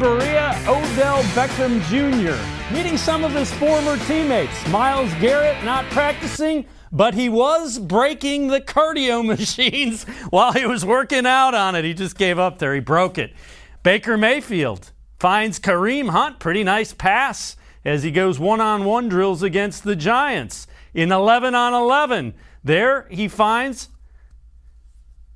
[0.00, 2.74] Berea, Odell Beckham Jr.
[2.74, 4.66] meeting some of his former teammates.
[4.68, 11.26] Myles Garrett not practicing, but he was breaking the cardio machines while he was working
[11.26, 11.84] out on it.
[11.84, 12.74] He just gave up there.
[12.74, 13.34] He broke it.
[13.82, 16.38] Baker Mayfield finds Kareem Hunt.
[16.38, 20.66] Pretty nice pass as he goes one on one drills against the Giants.
[20.94, 22.32] In 11 on 11,
[22.64, 23.90] there he finds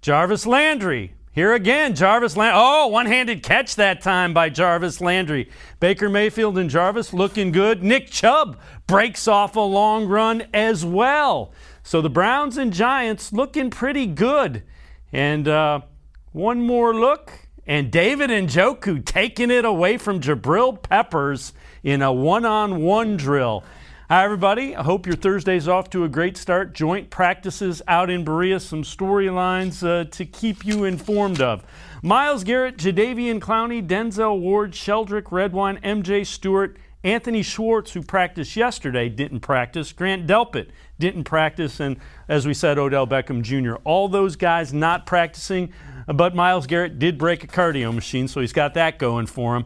[0.00, 1.13] Jarvis Landry.
[1.34, 2.60] Here again, Jarvis Landry.
[2.62, 5.50] Oh, one handed catch that time by Jarvis Landry.
[5.80, 7.82] Baker Mayfield and Jarvis looking good.
[7.82, 11.52] Nick Chubb breaks off a long run as well.
[11.82, 14.62] So the Browns and Giants looking pretty good.
[15.12, 15.80] And uh,
[16.30, 17.32] one more look,
[17.66, 23.16] and David and Njoku taking it away from Jabril Peppers in a one on one
[23.16, 23.64] drill.
[24.10, 24.77] Hi, everybody.
[24.77, 26.74] I hope your Thursday's off to a great start.
[26.74, 31.64] Joint practices out in Berea, some storylines uh, to keep you informed of.
[32.02, 39.08] Myles Garrett, Jadeveon Clowney, Denzel Ward, Sheldrick Redwine, MJ Stewart, Anthony Schwartz, who practiced yesterday,
[39.08, 39.90] didn't practice.
[39.90, 40.68] Grant Delpit
[40.98, 41.80] didn't practice.
[41.80, 41.96] And
[42.28, 43.77] as we said, Odell Beckham Jr.
[43.84, 45.73] All those guys not practicing,
[46.07, 49.64] but Myles Garrett did break a cardio machine, so he's got that going for him.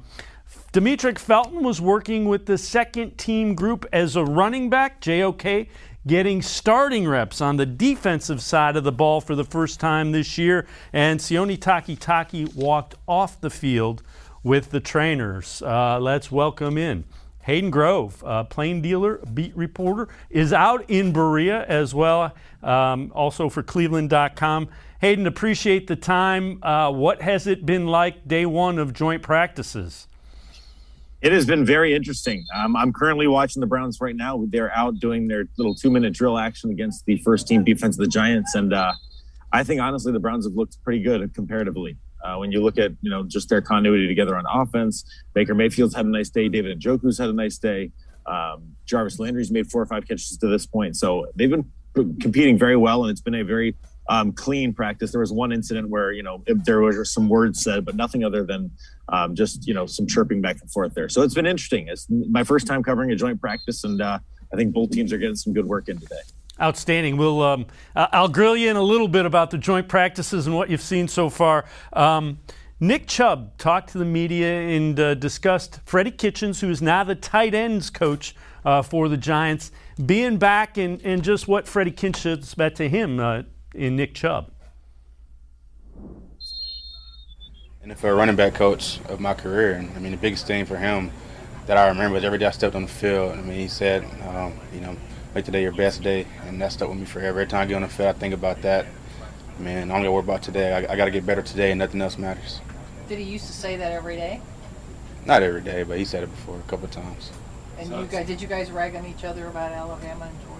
[0.71, 5.01] Demetric Felton was working with the second team group as a running back.
[5.01, 5.67] JOK
[6.07, 10.37] getting starting reps on the defensive side of the ball for the first time this
[10.37, 10.67] year.
[10.93, 14.03] And Sione Takitaki walked off the field
[14.43, 15.63] with the trainers.
[15.63, 17.05] Uh, let's welcome in
[17.45, 23.49] Hayden Grove, uh, plain dealer, beat reporter, is out in Berea as well, um, also
[23.49, 24.69] for Cleveland.com.
[25.01, 26.63] Hayden, appreciate the time.
[26.63, 30.08] Uh, what has it been like day one of joint practices?
[31.21, 32.45] It has been very interesting.
[32.55, 34.45] Um, I'm currently watching the Browns right now.
[34.49, 38.01] They're out doing their little two minute drill action against the first team defense of
[38.01, 38.55] the Giants.
[38.55, 38.93] And uh,
[39.53, 41.97] I think, honestly, the Browns have looked pretty good comparatively.
[42.25, 45.95] Uh, when you look at, you know, just their continuity together on offense, Baker Mayfield's
[45.95, 46.49] had a nice day.
[46.49, 47.91] David Njoku's had a nice day.
[48.27, 50.97] Um, Jarvis Landry's made four or five catches to this point.
[50.97, 51.65] So they've been
[51.95, 53.75] competing very well, and it's been a very
[54.09, 55.13] um, clean practice.
[55.13, 58.45] There was one incident where you know there were some words said, but nothing other
[58.45, 58.71] than
[59.09, 61.09] um, just you know some chirping back and forth there.
[61.09, 61.89] So it's been interesting.
[61.89, 64.19] It's my first time covering a joint practice, and uh,
[64.53, 66.21] I think both teams are getting some good work in today.
[66.61, 67.17] Outstanding.
[67.17, 70.71] We'll um, I'll grill you in a little bit about the joint practices and what
[70.71, 71.67] you've seen so far.
[71.93, 72.41] Um,
[72.81, 77.17] Nick Chubb talked to the media and uh, discussed Freddie Kitchens, who is now the
[77.17, 79.73] tight ends coach uh, for the Giants,
[80.05, 83.43] being back and, and just what Freddie Kitchens meant to him uh,
[83.75, 84.51] in Nick Chubb.
[87.83, 90.67] And for a running back coach of my career, and I mean the biggest thing
[90.67, 91.11] for him
[91.67, 93.33] that I remember is every day I stepped on the field.
[93.33, 94.97] I mean he said, um, you know,
[95.35, 97.41] make today your best day, and that stuck with me forever.
[97.41, 98.87] Every time I get on the field, I think about that.
[99.59, 100.73] Man, I don't got to worry about today.
[100.73, 102.61] I, I got to get better today, and nothing else matters.
[103.09, 104.41] Did he used to say that every day?
[105.27, 107.31] Not every day, but he said it before a couple of times.
[107.79, 110.58] And so you guys, did you guys rag on each other about Alabama and Georgia?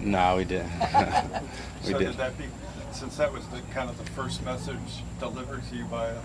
[0.00, 0.70] No, we didn't.
[0.80, 2.12] we so didn't.
[2.12, 2.44] Did that be,
[2.92, 6.18] since that was the kind of the first message delivered to you by a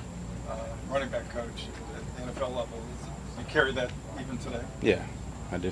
[0.49, 0.57] uh,
[0.89, 2.81] running back coach at the NFL level,
[3.37, 4.61] you carry that even today?
[4.81, 5.03] Yeah,
[5.51, 5.71] I do.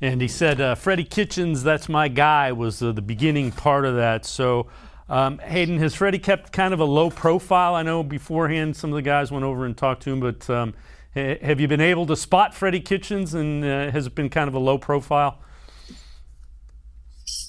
[0.00, 3.96] And he said, uh, Freddie Kitchens, that's my guy, was uh, the beginning part of
[3.96, 4.24] that.
[4.24, 4.68] So,
[5.08, 7.74] um, Hayden, has Freddie kept kind of a low profile?
[7.74, 10.74] I know beforehand some of the guys went over and talked to him, but um,
[11.14, 14.54] have you been able to spot Freddie Kitchens and uh, has it been kind of
[14.54, 15.38] a low profile?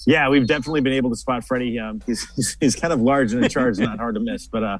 [0.06, 1.78] Yeah, we've definitely been able to spot Freddie.
[1.78, 4.46] Um, he's, he's, he's kind of large and in charge, not hard to miss.
[4.46, 4.78] But uh,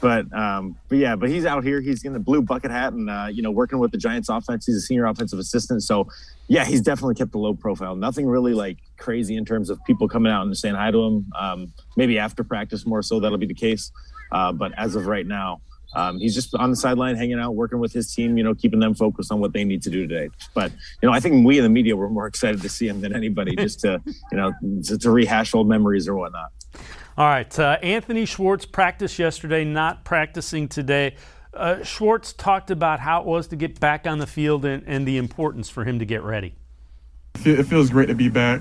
[0.00, 1.80] but um, but yeah, but he's out here.
[1.80, 4.66] He's in the blue bucket hat, and uh, you know, working with the Giants' offense.
[4.66, 6.08] He's a senior offensive assistant, so
[6.46, 7.96] yeah, he's definitely kept a low profile.
[7.96, 11.26] Nothing really like crazy in terms of people coming out and saying hi to him.
[11.38, 13.90] Um, maybe after practice, more so that'll be the case.
[14.30, 15.60] Uh, but as of right now,
[15.94, 18.36] um, he's just on the sideline, hanging out, working with his team.
[18.36, 20.28] You know, keeping them focused on what they need to do today.
[20.54, 23.00] But you know, I think we in the media were more excited to see him
[23.00, 24.52] than anybody, just to you know
[24.84, 26.52] to, to rehash old memories or whatnot.
[27.16, 31.16] All right, uh, Anthony Schwartz practiced yesterday, not practicing today.
[31.52, 35.08] Uh, Schwartz talked about how it was to get back on the field and, and
[35.08, 36.54] the importance for him to get ready.
[37.44, 38.60] It feels great to be back.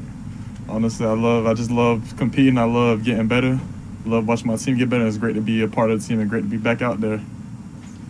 [0.67, 2.57] Honestly, I love, I just love competing.
[2.57, 3.59] I love getting better.
[4.07, 5.05] Love watching my team get better.
[5.05, 7.01] It's great to be a part of the team and great to be back out
[7.01, 7.19] there.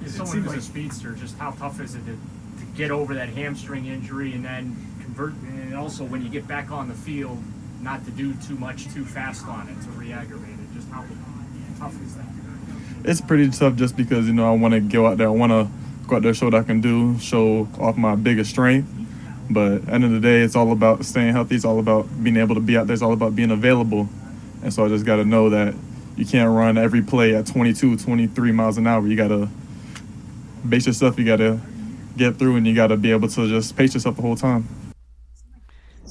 [0.06, 3.30] As someone who's a speedster, just how tough is it to, to get over that
[3.30, 7.42] hamstring injury and then convert, and also when you get back on the field,
[7.82, 10.74] not to do too much too fast on it to re-aggravate it.
[10.74, 11.04] Just how
[11.80, 12.26] tough is that?
[13.04, 15.28] It's pretty tough just because you know I want to go out there.
[15.28, 15.68] I want to
[16.08, 18.88] go out there, show what I can do, show off my biggest strength.
[19.50, 21.56] But at the end of the day, it's all about staying healthy.
[21.56, 22.94] It's all about being able to be out there.
[22.94, 24.10] It's all about being available.
[24.62, 25.74] And so I just got to know that
[26.18, 29.06] you can't run every play at 22, 23 miles an hour.
[29.08, 29.48] You got to
[30.68, 31.18] base yourself.
[31.18, 31.60] You got to
[32.18, 34.68] get through, and you got to be able to just pace yourself the whole time.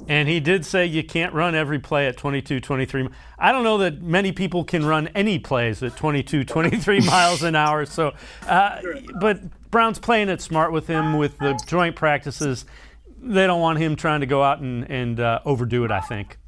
[0.08, 3.08] And he did say you can't run every play at 22, 23.
[3.38, 7.56] I don't know that many people can run any plays at 22, 23 miles an
[7.56, 7.84] hour.
[7.86, 8.14] So,
[8.46, 8.80] uh,
[9.20, 12.64] but Brown's playing it smart with him with the joint practices.
[13.20, 16.38] They don't want him trying to go out and, and uh, overdo it, I think.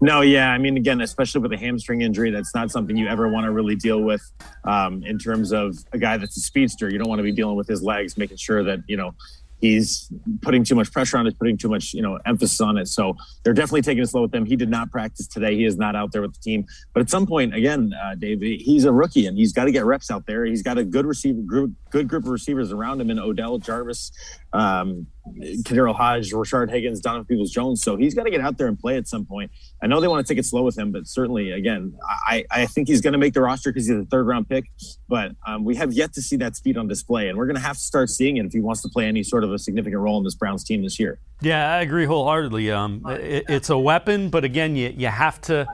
[0.00, 0.50] No, yeah.
[0.50, 3.52] I mean, again, especially with a hamstring injury, that's not something you ever want to
[3.52, 4.22] really deal with
[4.64, 6.90] um, in terms of a guy that's a speedster.
[6.90, 9.14] You don't want to be dealing with his legs, making sure that, you know,
[9.60, 12.88] he's putting too much pressure on it, putting too much, you know, emphasis on it.
[12.88, 14.46] So they're definitely taking it slow with him.
[14.46, 15.54] He did not practice today.
[15.54, 16.64] He is not out there with the team.
[16.94, 19.84] But at some point, again, uh, Dave, he's a rookie and he's got to get
[19.84, 20.44] reps out there.
[20.44, 24.12] He's got a good receiver group, good group of receivers around him in Odell Jarvis,
[24.52, 27.82] um, KhaDarel Hodge, Rashard Higgins, Donovan Peoples Jones.
[27.82, 29.50] So he's got to get out there and play at some point.
[29.82, 31.94] I know they want to take it slow with him, but certainly, again,
[32.26, 34.64] I, I think he's going to make the roster because he's a third round pick.
[35.08, 37.62] But um, we have yet to see that speed on display, and we're going to
[37.62, 40.00] have to start seeing it if he wants to play any sort of a significant
[40.00, 41.18] role in this Browns team this year.
[41.42, 42.70] Yeah, I agree wholeheartedly.
[42.70, 45.66] Um, it, it's a weapon, but again, you, you have to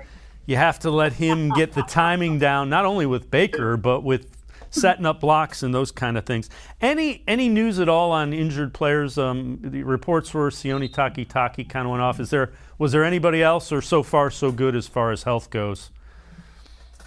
[0.46, 4.35] you have to let him get the timing down, not only with Baker, but with
[4.76, 6.48] setting up blocks and those kind of things.
[6.80, 9.18] Any any news at all on injured players?
[9.18, 12.20] Um, the reports were Sione Takitaki kind of went off.
[12.20, 15.50] Is there was there anybody else, or so far so good as far as health
[15.50, 15.90] goes?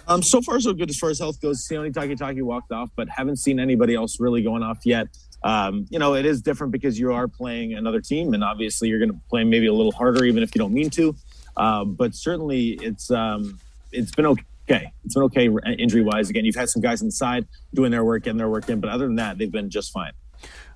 [0.08, 1.66] Um, so far so good as far as health goes.
[1.66, 5.06] Sione Takitaki walked off, but haven't seen anybody else really going off yet.
[5.42, 8.98] Um, you know, it is different because you are playing another team, and obviously you're
[8.98, 11.14] going to play maybe a little harder, even if you don't mean to.
[11.56, 13.58] Uh, but certainly, it's um,
[13.92, 14.92] it's been okay okay.
[15.04, 16.30] It's been okay injury wise.
[16.30, 19.06] Again, you've had some guys inside doing their work, getting their work in, but other
[19.06, 20.12] than that, they've been just fine.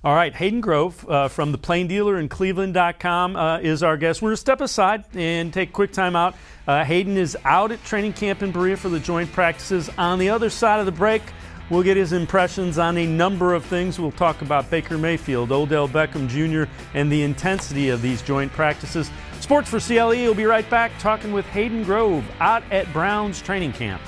[0.02, 4.20] All right, Hayden Grove uh, from the Plain Dealer in Cleveland.com uh, is our guest.
[4.20, 6.35] We're going to step aside and take a quick time out.
[6.67, 9.88] Uh, Hayden is out at training camp in Berea for the joint practices.
[9.96, 11.23] On the other side of the break,
[11.70, 13.99] we'll get his impressions on a number of things.
[13.99, 19.11] We'll talk about Baker Mayfield, Odell Beckham Jr., and the intensity of these joint practices.
[19.44, 23.75] Sports for CLE will be right back talking with Hayden Grove out at Browns training
[23.75, 24.00] camp.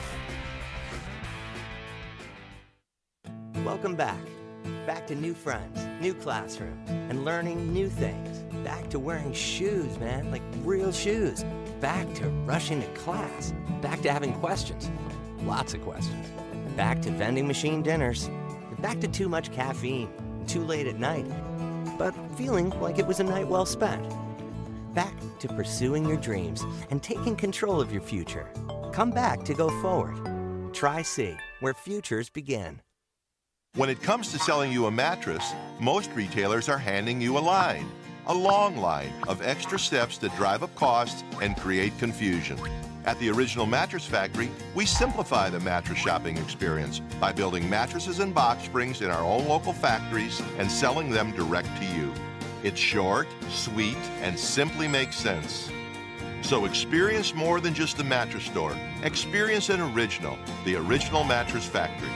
[3.56, 4.16] Welcome back.
[4.86, 8.38] Back to new friends, new classroom, and learning new things.
[8.64, 11.44] Back to wearing shoes, man, like real shoes.
[11.80, 13.52] Back to rushing to class.
[13.82, 14.90] Back to having questions.
[15.42, 16.30] Lots of questions.
[16.78, 18.30] Back to vending machine dinners.
[18.78, 20.08] Back to too much caffeine,
[20.46, 21.26] too late at night.
[21.98, 24.10] But feeling like it was a night well spent.
[24.96, 28.48] Back to pursuing your dreams and taking control of your future.
[28.94, 30.72] Come back to go forward.
[30.72, 32.80] Tri-C, where futures begin.
[33.74, 37.86] When it comes to selling you a mattress, most retailers are handing you a line,
[38.26, 42.58] a long line of extra steps that drive up costs and create confusion.
[43.04, 48.34] At the Original Mattress Factory, we simplify the mattress shopping experience by building mattresses and
[48.34, 52.14] box springs in our own local factories and selling them direct to you.
[52.62, 55.70] It's short, sweet, and simply makes sense.
[56.42, 58.76] So experience more than just a mattress store.
[59.02, 62.10] Experience an original, the Original Mattress Factory.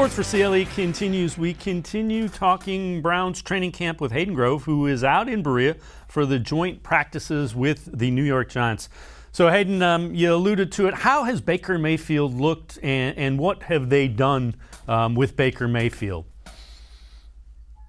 [0.00, 1.36] Sports for CLE continues.
[1.36, 5.76] We continue talking Browns training camp with Hayden Grove, who is out in Berea
[6.08, 8.88] for the joint practices with the New York Giants.
[9.30, 10.94] So, Hayden, um, you alluded to it.
[10.94, 14.54] How has Baker Mayfield looked, and, and what have they done
[14.88, 16.24] um, with Baker Mayfield?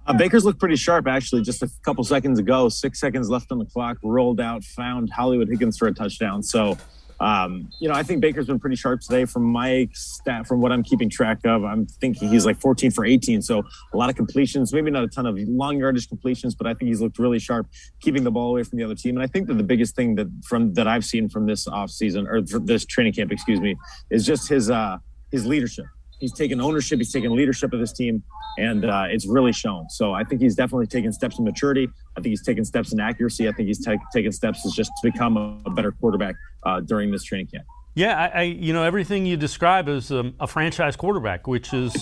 [0.06, 1.44] Uh, Baker's looked pretty sharp, actually.
[1.44, 5.48] Just a couple seconds ago, six seconds left on the clock, rolled out, found Hollywood
[5.48, 6.44] Higgins for a touchdown.
[6.44, 6.78] So,
[7.22, 9.26] um, you know, I think Baker's been pretty sharp today.
[9.26, 13.06] From my stat, from what I'm keeping track of, I'm thinking he's like 14 for
[13.06, 13.44] 18.
[13.44, 13.62] So
[13.94, 16.90] a lot of completions, maybe not a ton of long yardage completions, but I think
[16.90, 17.68] he's looked really sharp,
[18.00, 19.18] keeping the ball away from the other team.
[19.18, 22.28] And I think that the biggest thing that from that I've seen from this offseason
[22.28, 23.76] or this training camp, excuse me,
[24.10, 24.98] is just his uh,
[25.32, 25.86] his leadership.
[26.20, 26.98] He's taken ownership.
[26.98, 28.24] He's taken leadership of this team
[28.58, 29.90] and uh, it's really shown.
[29.90, 31.88] So I think he's definitely taken steps in maturity.
[32.18, 33.48] I think he's taken steps in accuracy.
[33.48, 36.80] I think he's t- taken steps as just to become a, a better quarterback uh,
[36.82, 37.66] during this training camp.
[37.94, 41.96] Yeah, I, I, you know everything you describe as um, a franchise quarterback, which is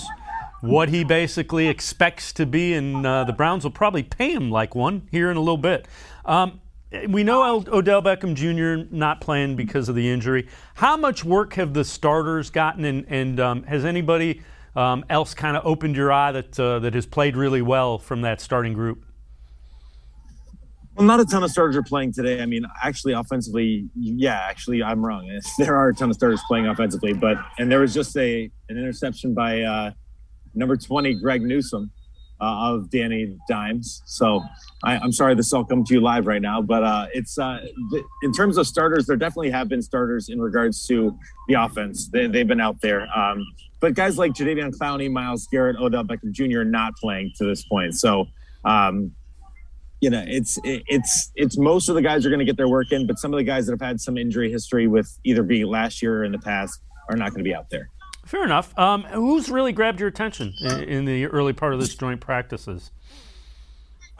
[0.62, 4.76] what he basically expects to be, and uh, the Browns will probably pay him like
[4.76, 5.88] one here in a little bit.
[6.26, 6.62] Um,
[7.08, 8.88] we know Odell Beckham Jr.
[8.96, 10.48] not playing because of the injury.
[10.76, 14.42] How much work have the starters gotten, and, and um, has anybody?
[14.76, 18.22] um, else kind of opened your eye that uh, that has played really well from
[18.22, 19.04] that starting group?
[21.00, 22.42] Well, not a ton of starters are playing today.
[22.42, 25.26] I mean, actually, offensively, yeah, actually, I'm wrong.
[25.58, 28.78] There are a ton of starters playing offensively, but and there was just a an
[28.78, 29.92] interception by uh,
[30.56, 31.90] number 20, Greg Newsome,
[32.42, 34.02] uh, of Danny Dimes.
[34.08, 34.44] So
[34.84, 37.60] I, am sorry this all come to you live right now, but uh, it's uh,
[37.92, 42.10] th- in terms of starters, there definitely have been starters in regards to the offense.
[42.10, 43.08] They, have been out there.
[43.18, 43.46] Um,
[43.80, 46.64] but guys like Jadeveon Clowney, Myles Garrett, Odell Beckham Jr.
[46.66, 47.96] not playing to this point.
[47.96, 48.26] So,
[48.66, 49.14] um,
[50.02, 52.70] you know, it's it, it's it's most of the guys are going to get their
[52.70, 55.44] work in, but some of the guys that have had some injury history with either
[55.44, 57.90] being last year or in the past are not going to be out there.
[58.26, 58.78] Fair enough.
[58.78, 62.92] Um, who's really grabbed your attention in, in, the early part of this joint practices?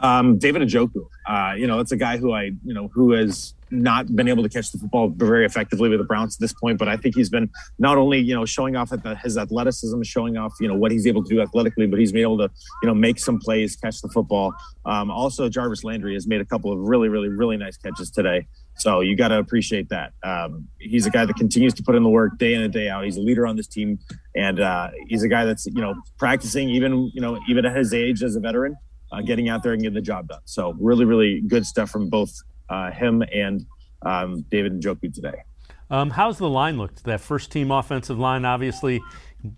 [0.00, 1.06] Um, David Njoku.
[1.28, 4.42] Uh, you know, it's a guy who I, you know, who has not been able
[4.42, 6.78] to catch the football very effectively with the Browns at this point.
[6.78, 10.02] But I think he's been not only you know showing off at the, his athleticism,
[10.02, 12.50] showing off you know what he's able to do athletically, but he's been able to
[12.82, 14.52] you know make some plays, catch the football.
[14.84, 18.46] Um, also, Jarvis Landry has made a couple of really, really, really nice catches today.
[18.76, 20.12] So you got to appreciate that.
[20.22, 22.88] Um, he's a guy that continues to put in the work day in and day
[22.88, 23.04] out.
[23.04, 23.98] He's a leader on this team,
[24.34, 27.92] and uh, he's a guy that's you know practicing even you know even at his
[27.92, 28.76] age as a veteran,
[29.12, 30.40] uh, getting out there and getting the job done.
[30.44, 32.32] So really, really good stuff from both
[32.70, 33.66] uh, him and
[34.02, 35.42] um, David Njoku today.
[35.90, 37.04] Um, how's the line looked?
[37.04, 39.02] That first team offensive line, obviously,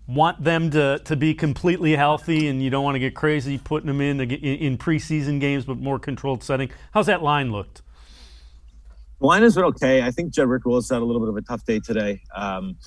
[0.07, 3.87] want them to, to be completely healthy, and you don't want to get crazy putting
[3.87, 6.71] them in in preseason games, but more controlled setting.
[6.91, 7.83] How's that line looked?
[9.19, 10.01] The line has been okay.
[10.01, 12.21] I think Jedrick Wills had a little bit of a tough day today.
[12.35, 12.77] Um,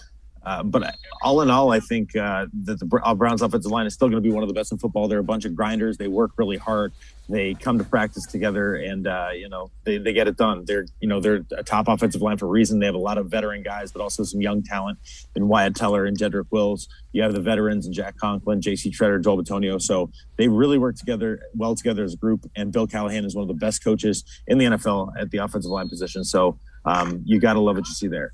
[0.47, 3.95] uh, but all in all, I think uh, that the uh, Browns offensive line is
[3.95, 5.09] still going to be one of the best in football.
[5.09, 5.97] They're a bunch of grinders.
[5.97, 6.93] They work really hard.
[7.29, 10.65] They come to practice together, and uh, you know they, they get it done.
[10.65, 12.79] They're you know they're a top offensive line for a reason.
[12.79, 15.01] They have a lot of veteran guys, but also some young talent
[15.35, 16.87] in Wyatt Teller and Jedrick Wills.
[17.11, 18.93] You have the veterans and Jack Conklin, J.C.
[18.93, 19.83] Tretter, Joel Bitonio.
[19.83, 22.49] So they really work together well together as a group.
[22.55, 25.73] And Bill Callahan is one of the best coaches in the NFL at the offensive
[25.73, 26.23] line position.
[26.23, 28.33] So um, you got to love what you see there.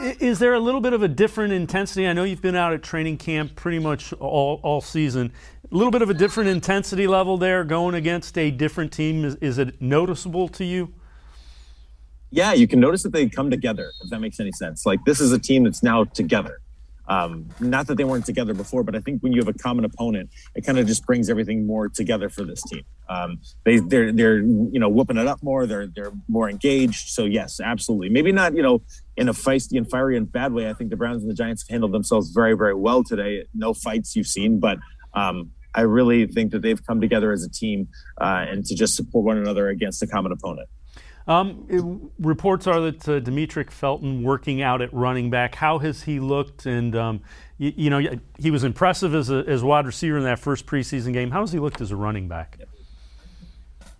[0.00, 2.06] Is there a little bit of a different intensity?
[2.06, 5.32] I know you've been out at training camp pretty much all, all season.
[5.70, 9.24] A little bit of a different intensity level there going against a different team.
[9.24, 10.94] Is, is it noticeable to you?
[12.30, 14.86] Yeah, you can notice that they come together, if that makes any sense.
[14.86, 16.60] Like, this is a team that's now together.
[17.08, 19.84] Um, not that they weren't together before, but I think when you have a common
[19.84, 22.82] opponent, it kind of just brings everything more together for this team.
[23.08, 25.66] Um, they they're they're you know whooping it up more.
[25.66, 27.08] They're they're more engaged.
[27.08, 28.10] So yes, absolutely.
[28.10, 28.82] Maybe not you know
[29.18, 30.70] in a feisty and fiery and bad way.
[30.70, 33.44] I think the Browns and the Giants have handled themselves very very well today.
[33.54, 34.78] No fights you've seen, but
[35.14, 37.88] um, I really think that they've come together as a team
[38.20, 40.68] uh, and to just support one another against a common opponent.
[41.26, 41.84] Um, it,
[42.24, 45.56] reports are that uh, Demetric Felton working out at running back.
[45.56, 46.64] How has he looked?
[46.64, 47.20] And um,
[47.58, 48.00] you, you, know,
[48.38, 51.30] he was impressive as a as wide receiver in that first preseason game.
[51.30, 52.58] How has he looked as a running back?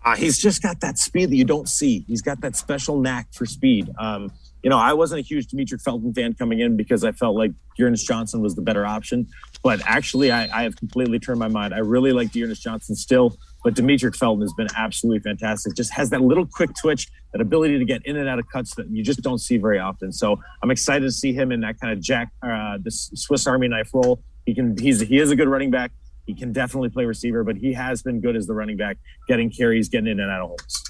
[0.03, 2.03] Uh, he's just got that speed that you don't see.
[2.07, 3.91] He's got that special knack for speed.
[3.99, 4.31] Um,
[4.63, 7.51] you know, I wasn't a huge Demetric Felton fan coming in because I felt like
[7.77, 9.27] D'Ernest Johnson was the better option.
[9.63, 11.73] But actually, I, I have completely turned my mind.
[11.73, 15.75] I really like D'Ernest Johnson still, but Demetric Felton has been absolutely fantastic.
[15.75, 18.75] Just has that little quick twitch, that ability to get in and out of cuts
[18.75, 20.11] that you just don't see very often.
[20.11, 23.67] So I'm excited to see him in that kind of Jack, uh, the Swiss Army
[23.67, 24.21] knife role.
[24.45, 25.91] He can, he's, he is a good running back.
[26.25, 28.97] He can definitely play receiver, but he has been good as the running back,
[29.27, 30.88] getting carries, getting in and out of holes.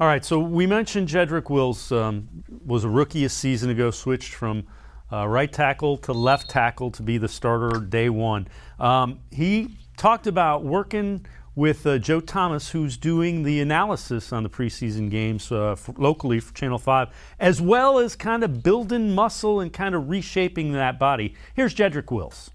[0.00, 2.28] All right, so we mentioned Jedrick Wills um,
[2.64, 4.64] was a rookie a season ago, switched from
[5.12, 8.46] uh, right tackle to left tackle to be the starter day one.
[8.78, 11.26] Um, he talked about working
[11.56, 16.54] with uh, Joe Thomas, who's doing the analysis on the preseason games uh, locally for
[16.54, 17.08] Channel 5,
[17.40, 21.34] as well as kind of building muscle and kind of reshaping that body.
[21.54, 22.52] Here's Jedrick Wills.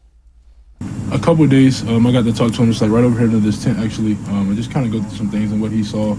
[1.12, 3.28] A couple days, um, I got to talk to him just like right over here
[3.28, 5.74] in this tent actually, um, and just kind of go through some things and what
[5.74, 6.16] he saw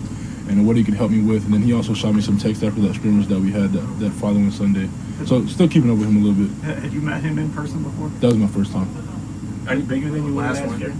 [0.49, 1.45] and what he could help me with.
[1.45, 4.01] And then he also shot me some text after that scrimmage that we had that,
[4.01, 4.89] that following Sunday.
[5.27, 6.81] So still keeping up with him a little bit.
[6.83, 8.09] Had you met him in person before?
[8.21, 8.89] That was my first time.
[9.69, 10.95] Are you bigger than you were last, last year?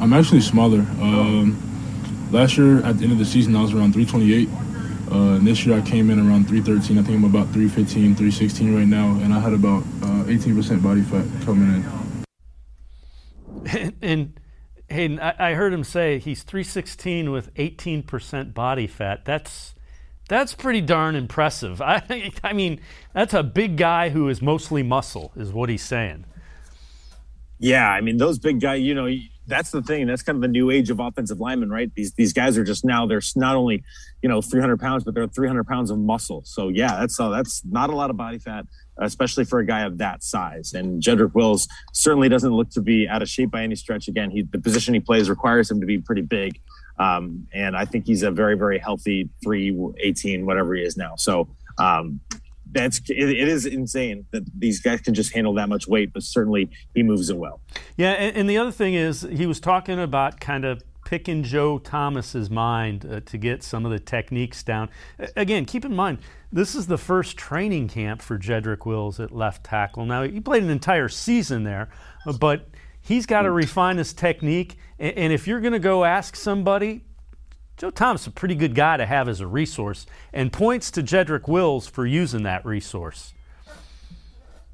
[0.00, 0.80] I'm actually smaller.
[1.00, 1.60] Um,
[2.30, 4.48] last year at the end of the season I was around 328.
[5.10, 6.96] Uh, and this year I came in around 313.
[6.96, 11.02] I think I'm about 315, 316 right now, and I had about uh, 18% body
[11.02, 11.84] fat coming
[13.66, 13.94] in.
[14.02, 14.39] and
[14.90, 19.24] Hayden, I, I heard him say he's 316 with 18% body fat.
[19.24, 19.74] That's
[20.28, 21.80] that's pretty darn impressive.
[21.82, 22.80] I, I mean,
[23.14, 26.24] that's a big guy who is mostly muscle, is what he's saying.
[27.58, 29.08] Yeah, I mean, those big guys, you know,
[29.46, 30.06] that's the thing.
[30.06, 31.92] That's kind of the new age of offensive linemen, right?
[31.94, 33.82] These these guys are just now they're not only
[34.22, 36.42] you know 300 pounds, but they're 300 pounds of muscle.
[36.44, 38.64] So yeah, that's uh, that's not a lot of body fat,
[39.00, 40.74] especially for a guy of that size.
[40.74, 44.08] And Jedrick Wills certainly doesn't look to be out of shape by any stretch.
[44.08, 46.60] Again, he the position he plays requires him to be pretty big,
[46.98, 51.16] um, and I think he's a very very healthy 318 whatever he is now.
[51.16, 51.48] So.
[51.78, 52.20] Um,
[52.72, 56.22] that's it, it is insane that these guys can just handle that much weight, but
[56.22, 57.60] certainly he moves it well.
[57.96, 61.78] Yeah, and, and the other thing is he was talking about kind of picking Joe
[61.78, 64.88] Thomas's mind uh, to get some of the techniques down.
[65.36, 66.18] Again, keep in mind
[66.52, 70.04] this is the first training camp for Jedrick Wills at left tackle.
[70.04, 71.88] Now he played an entire season there,
[72.38, 72.68] but
[73.00, 74.76] he's got to refine his technique.
[74.98, 77.02] And, if you're going to go ask somebody
[77.76, 81.02] Joe Thomas is a pretty good guy to have as a resource and points to
[81.02, 83.32] Jedrick Wills for using that resource.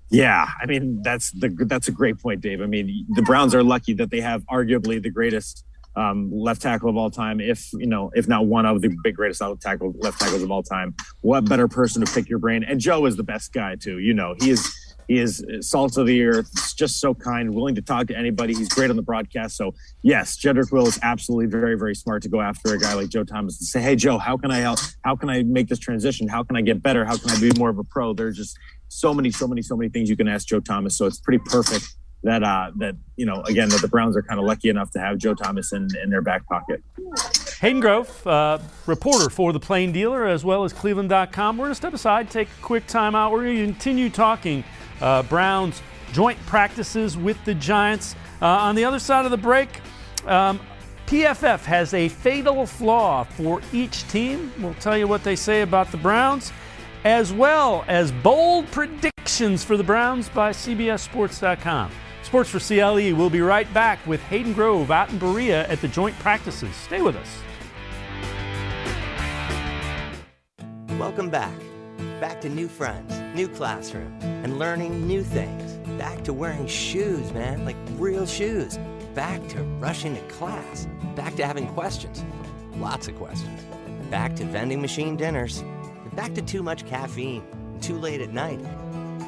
[0.09, 2.61] Yeah, I mean that's the that's a great point, Dave.
[2.61, 5.65] I mean the Browns are lucky that they have arguably the greatest
[5.97, 9.17] um, left tackle of all time, if you know, if not one of the big
[9.17, 10.95] greatest left tackle left tackles of all time.
[11.23, 12.65] What better person to pick your brain?
[12.65, 13.99] And Joe is the best guy too.
[13.99, 14.73] You know, he is
[15.09, 18.55] he is salt of the earth, just so kind, willing to talk to anybody.
[18.55, 19.57] He's great on the broadcast.
[19.57, 23.09] So, yes, Jedrick Will is absolutely very, very smart to go after a guy like
[23.09, 24.81] Joe Thomas and say, hey, Joe, how can I help?
[25.05, 26.27] How can I make this transition?
[26.27, 27.05] How can I get better?
[27.05, 28.15] How can I be more of a pro?
[28.15, 30.99] There's just so many, so many, so many things you can ask Joe Thomas.
[30.99, 31.87] So, it's pretty perfect
[32.23, 34.99] that, uh, that you know, again, that the Browns are kind of lucky enough to
[34.99, 36.83] have Joe Thomas in, in their back pocket.
[37.61, 41.57] Hayden Grove, uh, reporter for The Plain Dealer as well as Cleveland.com.
[41.57, 43.33] We're going to step aside, take a quick time out.
[43.33, 44.65] We're going to continue talking
[45.01, 48.15] uh, Browns joint practices with the Giants.
[48.43, 49.81] Uh, on the other side of the break,
[50.27, 50.61] um,
[51.07, 54.53] PFF has a fatal flaw for each team.
[54.59, 56.53] We'll tell you what they say about the Browns,
[57.05, 61.91] as well as bold predictions for the Browns by CBSSports.com.
[62.27, 65.87] Sports for CLE We'll be right back with Hayden Grove out in Berea at the
[65.87, 66.75] joint practices.
[66.75, 67.39] Stay with us.
[70.99, 71.57] Welcome back.
[72.21, 75.75] Back to new friends, new classroom, and learning new things.
[76.01, 78.77] Back to wearing shoes, man, like real shoes.
[79.15, 80.89] Back to rushing to class.
[81.15, 82.25] Back to having questions.
[82.75, 83.63] Lots of questions.
[84.11, 85.63] Back to vending machine dinners.
[86.15, 87.45] Back to too much caffeine,
[87.81, 88.59] too late at night,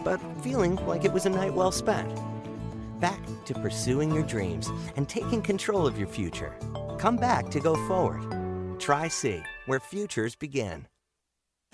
[0.03, 2.13] but feeling like it was a night well spent.
[3.01, 6.57] Back to pursuing your dreams and taking control of your future.
[6.99, 8.81] Come back to go forward.
[8.81, 10.89] Tri-C, where futures begin.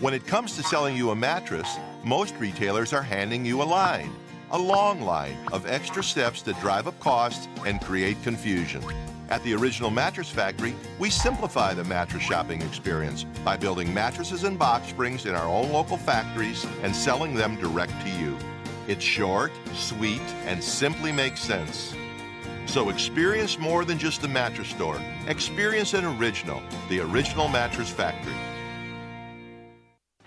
[0.00, 4.12] When it comes to selling you a mattress, most retailers are handing you a line,
[4.50, 8.82] a long line of extra steps that drive up costs and create confusion.
[9.30, 14.58] At the Original Mattress Factory, we simplify the mattress shopping experience by building mattresses and
[14.58, 18.36] box springs in our own local factories and selling them direct to you.
[18.86, 21.94] It's short, sweet, and simply makes sense.
[22.66, 25.00] So experience more than just the mattress store.
[25.26, 28.34] Experience an original, the Original Mattress Factory.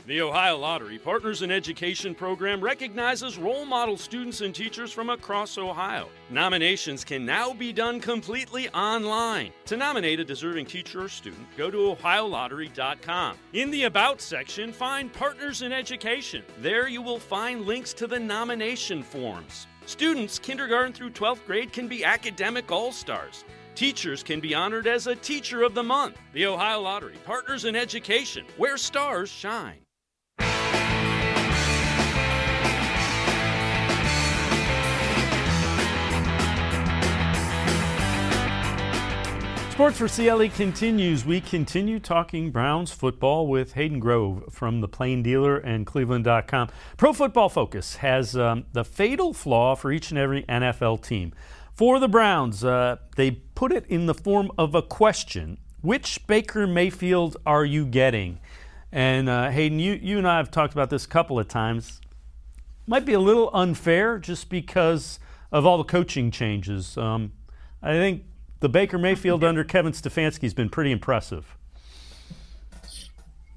[0.08, 5.58] The Ohio Lottery Partners in Education program recognizes role model students and teachers from across
[5.58, 6.08] Ohio.
[6.30, 9.52] Nominations can now be done completely online.
[9.66, 13.38] To nominate a deserving teacher or student, go to ohiolottery.com.
[13.52, 16.42] In the About section, find Partners in Education.
[16.62, 19.68] There you will find links to the nomination forms.
[19.88, 23.44] Students, kindergarten through 12th grade, can be academic all stars.
[23.76, 26.18] Teachers can be honored as a Teacher of the Month.
[26.32, 29.80] The Ohio Lottery, Partners in Education, where stars shine.
[39.78, 41.24] Sports for CLE continues.
[41.24, 46.70] We continue talking Browns football with Hayden Grove from the Plain Dealer and Cleveland.com.
[46.98, 51.32] Pro Football Focus has um, the fatal flaw for each and every NFL team.
[51.76, 56.66] For the Browns, uh, they put it in the form of a question Which Baker
[56.66, 58.40] Mayfield are you getting?
[58.92, 62.02] And uh, Hayden, you, you and I have talked about this a couple of times.
[62.88, 65.20] Might be a little unfair just because
[65.52, 66.98] of all the coaching changes.
[66.98, 67.34] Um,
[67.84, 68.24] I think
[68.60, 71.56] the Baker Mayfield under Kevin Stefanski has been pretty impressive.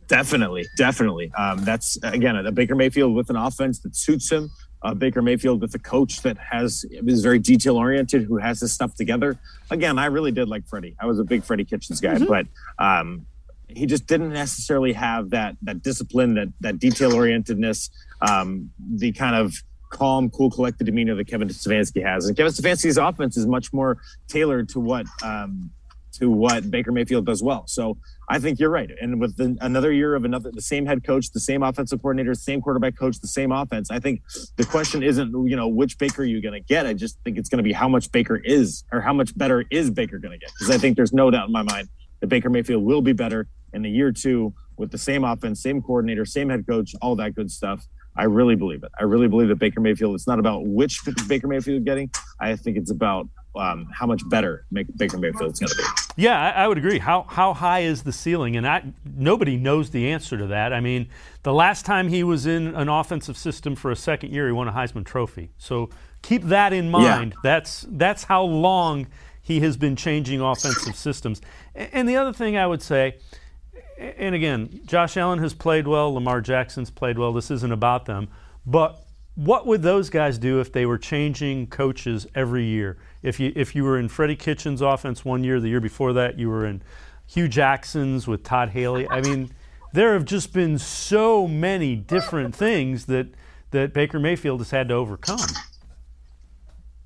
[0.08, 1.32] Definitely, definitely.
[1.38, 4.50] Um, that's again a Baker Mayfield with an offense that suits him.
[4.82, 8.72] Uh, Baker Mayfield with a coach that has is very detail oriented, who has his
[8.72, 9.38] stuff together.
[9.70, 10.96] Again, I really did like Freddie.
[10.98, 12.24] I was a big Freddie Kitchens guy, mm-hmm.
[12.24, 12.46] but
[12.78, 13.26] um,
[13.68, 19.36] he just didn't necessarily have that that discipline, that that detail orientedness, um, the kind
[19.36, 19.54] of
[19.90, 22.26] calm, cool, collected demeanor that Kevin Stefanski has.
[22.26, 23.98] And Kevin Stefanski's offense is much more
[24.28, 25.70] tailored to what um,
[26.12, 27.66] to what Baker Mayfield does well.
[27.66, 27.96] So
[28.28, 28.90] I think you're right.
[29.00, 32.34] And with the, another year of another the same head coach, the same offensive coordinator,
[32.34, 34.22] same quarterback coach, the same offense, I think
[34.56, 36.86] the question isn't you know which Baker you're going to get.
[36.86, 39.64] I just think it's going to be how much Baker is or how much better
[39.70, 41.88] is Baker going to get because I think there's no doubt in my mind
[42.20, 45.82] that Baker Mayfield will be better in the year two with the same offense, same
[45.82, 47.86] coordinator, same head coach, all that good stuff.
[48.16, 48.90] I really believe it.
[48.98, 50.14] I really believe that Baker Mayfield.
[50.14, 52.10] It's not about which Baker Mayfield is getting.
[52.40, 55.82] I think it's about um, how much better Baker Mayfield is going to be.
[56.16, 56.98] Yeah, I, I, would agree.
[56.98, 58.56] How how high is the ceiling?
[58.56, 60.72] And I, nobody knows the answer to that.
[60.72, 61.08] I mean,
[61.42, 64.68] the last time he was in an offensive system for a second year, he won
[64.68, 65.50] a Heisman Trophy.
[65.58, 65.90] So
[66.22, 67.32] keep that in mind.
[67.32, 67.40] Yeah.
[67.42, 69.06] That's that's how long
[69.40, 71.40] he has been changing offensive systems.
[71.74, 73.16] And the other thing I would say
[74.00, 77.32] and again, Josh Allen has played well, Lamar Jackson's played well.
[77.32, 78.28] This isn't about them.
[78.64, 82.98] But what would those guys do if they were changing coaches every year?
[83.22, 86.38] If you if you were in Freddie Kitchens' offense one year, the year before that
[86.38, 86.82] you were in
[87.26, 89.08] Hue Jackson's with Todd Haley.
[89.08, 89.50] I mean,
[89.92, 93.28] there have just been so many different things that
[93.70, 95.38] that Baker Mayfield has had to overcome.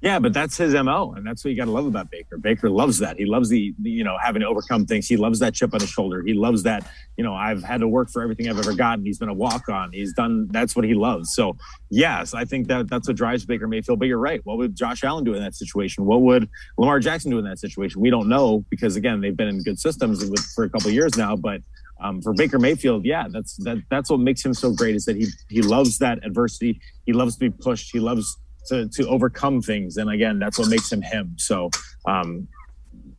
[0.04, 2.36] Yeah, but that's his mo, and that's what you got to love about Baker.
[2.36, 3.16] Baker loves that.
[3.16, 5.08] He loves the, you know having to overcome things.
[5.08, 6.22] He loves that chip on his shoulder.
[6.22, 6.86] He loves that
[7.16, 9.06] you know I've had to work for everything I've ever gotten.
[9.06, 9.92] He's been a walk on.
[9.92, 10.46] He's done.
[10.50, 11.34] That's what he loves.
[11.34, 11.56] So
[11.88, 13.98] yes, I think that that's what drives Baker Mayfield.
[13.98, 14.42] But you're right.
[14.44, 16.04] What would Josh Allen do in that situation?
[16.04, 18.02] What would Lamar Jackson do in that situation?
[18.02, 21.16] We don't know because again they've been in good systems with, for a couple years
[21.16, 21.34] now.
[21.34, 21.62] But
[21.98, 25.16] um, for Baker Mayfield, yeah, that's that that's what makes him so great is that
[25.16, 26.78] he he loves that adversity.
[27.06, 27.90] He loves to be pushed.
[27.90, 28.36] He loves
[28.68, 29.96] to to overcome things.
[29.96, 31.34] And again, that's what makes him him.
[31.38, 31.70] So
[32.06, 32.48] um,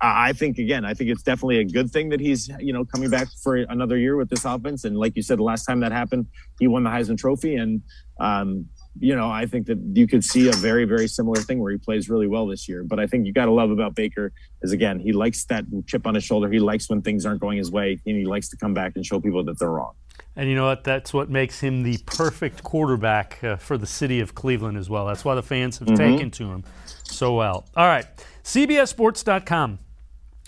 [0.02, 3.10] I think again, I think it's definitely a good thing that he's you know coming
[3.10, 4.84] back for another year with this offense.
[4.84, 6.28] And like you said, the last time that happened,
[6.60, 7.82] he won the Heisman Trophy, and
[8.20, 8.66] um,
[9.00, 11.78] you know I think that you could see a very very similar thing where he
[11.78, 12.84] plays really well this year.
[12.84, 14.32] But I think you got to love about Baker
[14.62, 16.52] is again he likes that chip on his shoulder.
[16.52, 19.06] He likes when things aren't going his way, and he likes to come back and
[19.06, 19.94] show people that they're wrong.
[20.36, 20.84] And you know what?
[20.84, 25.06] That's what makes him the perfect quarterback uh, for the city of Cleveland as well.
[25.06, 25.98] That's why the fans have mm-hmm.
[25.98, 26.64] taken to him
[27.04, 27.66] so well.
[27.76, 28.06] All right,
[28.44, 29.80] CBSSports.com.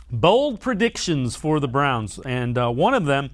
[0.09, 3.31] Bold predictions for the Browns, and uh, one of them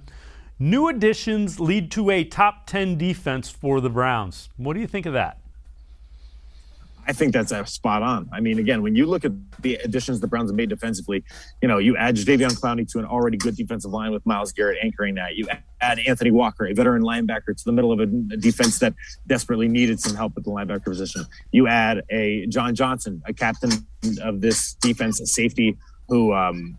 [0.59, 4.49] new additions lead to a top 10 defense for the Browns.
[4.57, 5.39] What do you think of that?
[7.05, 8.29] I think that's a spot on.
[8.31, 11.23] I mean, again, when you look at the additions the Browns have made defensively,
[11.61, 14.77] you know, you add Jadeveon Clowney to an already good defensive line with Myles Garrett
[14.81, 15.35] anchoring that.
[15.35, 15.47] You
[15.81, 18.05] add Anthony Walker, a veteran linebacker, to the middle of a,
[18.37, 18.93] defense that
[19.27, 21.25] desperately needed some help at the linebacker position.
[21.51, 23.71] You add a John Johnson, a captain
[24.21, 26.77] of this defense, a safety who um,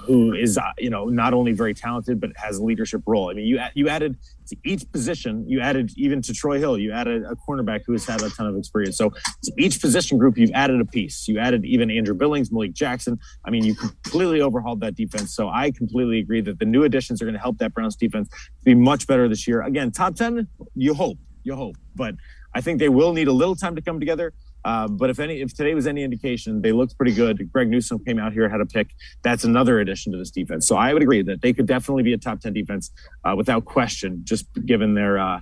[0.00, 3.30] who is uh, you know not only very talented but has a leadership role.
[3.30, 4.16] I mean, you you added
[4.48, 8.04] to each position, you added even to Troy Hill, you added a cornerback who has
[8.04, 8.96] had a ton of experience.
[8.96, 11.26] So to each position group, you've added a piece.
[11.28, 13.18] You added even Andrew Billings, Malik Jackson.
[13.44, 15.34] I mean, you completely overhauled that defense.
[15.34, 18.28] So I completely agree that the new additions are going to help that Browns defense
[18.64, 19.62] be much better this year.
[19.62, 22.14] Again, top ten, you hope, you hope, but
[22.54, 24.32] I think they will need a little time to come together.
[24.64, 27.52] Uh, but if any, if today was any indication, they looked pretty good.
[27.52, 28.94] Greg Newsome came out here, had a pick.
[29.22, 30.66] That's another addition to this defense.
[30.66, 32.90] So I would agree that they could definitely be a top ten defense
[33.24, 35.40] uh, without question, just given their uh,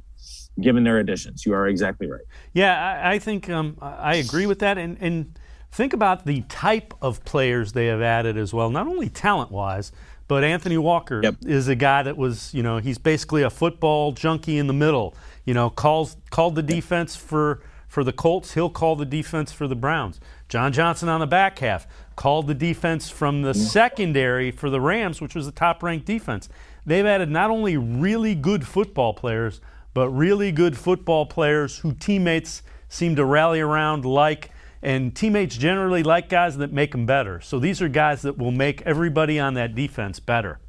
[0.61, 1.47] given their additions.
[1.47, 2.23] You are exactly right.
[2.53, 5.39] Yeah, I, I think um, I agree with that, and and
[5.71, 8.71] think about the type of players they have added as well.
[8.71, 9.93] Not only talent wise.
[10.29, 11.35] But Anthony Walker yep.
[11.43, 15.15] is a guy that was, you know, he's basically a football junkie in the middle.
[15.45, 17.61] You know, calls called the defense for
[17.93, 20.19] for the Colts, he'll call the defense for the Browns.
[20.49, 25.21] John Johnson on the back half called the defense from the secondary for the Rams,
[25.21, 26.49] which was the top ranked defense.
[26.87, 29.61] They've added not only really good football players,
[29.93, 34.53] but really good football players who teammates seem to rally around like
[34.83, 37.43] and teammates generally like guys that make them better.
[37.43, 40.61] So these are guys that will make everybody on that defense better.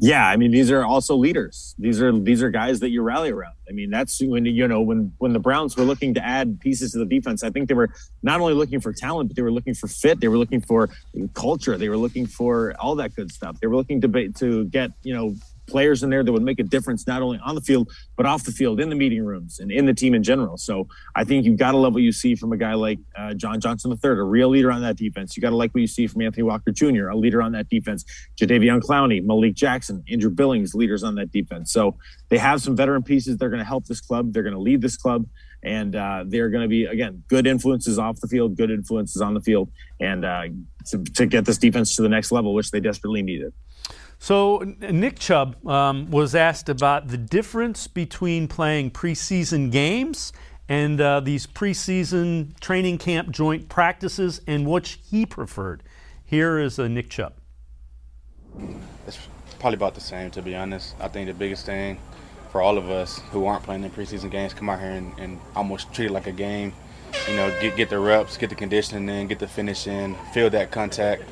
[0.00, 1.74] Yeah, I mean these are also leaders.
[1.78, 3.54] These are these are guys that you rally around.
[3.68, 6.92] I mean that's when you know when when the Browns were looking to add pieces
[6.92, 7.42] to the defense.
[7.42, 7.90] I think they were
[8.22, 10.20] not only looking for talent, but they were looking for fit.
[10.20, 10.88] They were looking for
[11.34, 11.76] culture.
[11.76, 13.58] They were looking for all that good stuff.
[13.60, 15.34] They were looking to to get you know
[15.68, 18.44] players in there that would make a difference not only on the field but off
[18.44, 20.56] the field in the meeting rooms and in the team in general.
[20.56, 23.34] So i think you've got to love what you see from a guy like uh,
[23.34, 25.36] john johnson iii a real leader on that defense.
[25.36, 27.68] You got to like what you see from anthony walker jr a leader on that
[27.68, 28.04] defense.
[28.40, 31.72] Jadeveon clowney malik jackson andrew billings leaders on that defense.
[31.72, 31.96] So
[32.28, 33.36] they have some veteran pieces.
[33.36, 34.32] They're going to help this club.
[34.32, 35.26] They're going to lead this club.
[35.62, 39.34] And uh, they're going to be again good influences off the field good influences on
[39.34, 39.68] the field
[40.00, 40.44] and uh,
[40.86, 43.52] to, to get this defense to the next level which they desperately needed
[44.18, 50.32] so, Nick Chubb um, was asked about the difference between playing preseason games
[50.68, 55.82] and uh, these preseason training camp joint practices and which he preferred.
[56.24, 57.34] Here is uh, Nick Chubb.
[59.06, 59.18] It's
[59.60, 60.96] probably about the same, to be honest.
[61.00, 61.98] I think the biggest thing
[62.50, 65.40] for all of us who aren't playing in preseason games come out here and, and
[65.54, 66.72] almost treat it like a game.
[67.28, 70.50] You know, get get the reps, get the conditioning in, get the finish in, feel
[70.50, 71.22] that contact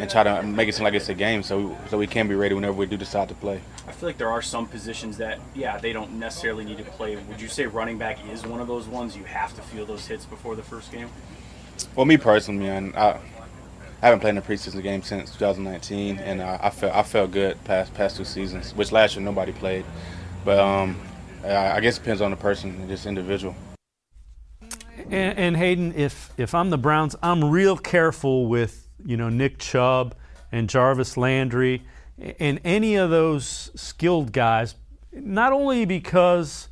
[0.00, 2.34] and try to make it seem like it's a game so so we can be
[2.34, 3.60] ready whenever we do decide to play.
[3.86, 7.16] I feel like there are some positions that yeah they don't necessarily need to play.
[7.16, 10.06] Would you say running back is one of those ones you have to feel those
[10.06, 11.08] hits before the first game?
[11.94, 13.18] Well, me personally, man, I,
[14.02, 17.30] I haven't played in a preseason game since 2019, and uh, I felt I felt
[17.30, 19.84] good past past two seasons, which last year nobody played.
[20.44, 21.00] But um,
[21.44, 23.54] I, I guess it depends on the person and just individual.
[25.10, 29.58] And, and Hayden, if if I'm the Browns, I'm real careful with you know, Nick
[29.58, 30.14] Chubb
[30.52, 31.82] and Jarvis Landry
[32.38, 34.74] and any of those skilled guys,
[35.12, 36.68] not only because,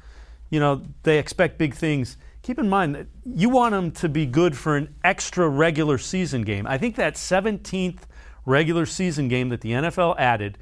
[0.51, 2.17] you know, they expect big things.
[2.43, 6.43] Keep in mind that you want them to be good for an extra regular season
[6.43, 6.67] game.
[6.67, 8.01] I think that 17th
[8.45, 10.59] regular season game that the NFL added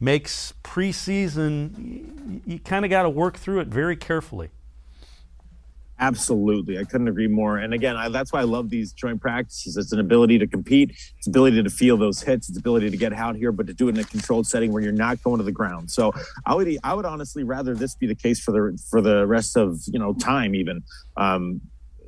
[0.00, 4.50] makes preseason, you, you kind of got to work through it very carefully.
[6.02, 6.80] Absolutely.
[6.80, 7.58] I couldn't agree more.
[7.58, 9.76] And again, I, that's why I love these joint practices.
[9.76, 13.12] It's an ability to compete, it's ability to feel those hits, it's ability to get
[13.12, 15.44] out here, but to do it in a controlled setting where you're not going to
[15.44, 15.92] the ground.
[15.92, 16.12] So
[16.44, 19.56] I would I would honestly rather this be the case for the for the rest
[19.56, 20.82] of, you know, time even.
[21.16, 21.60] Um,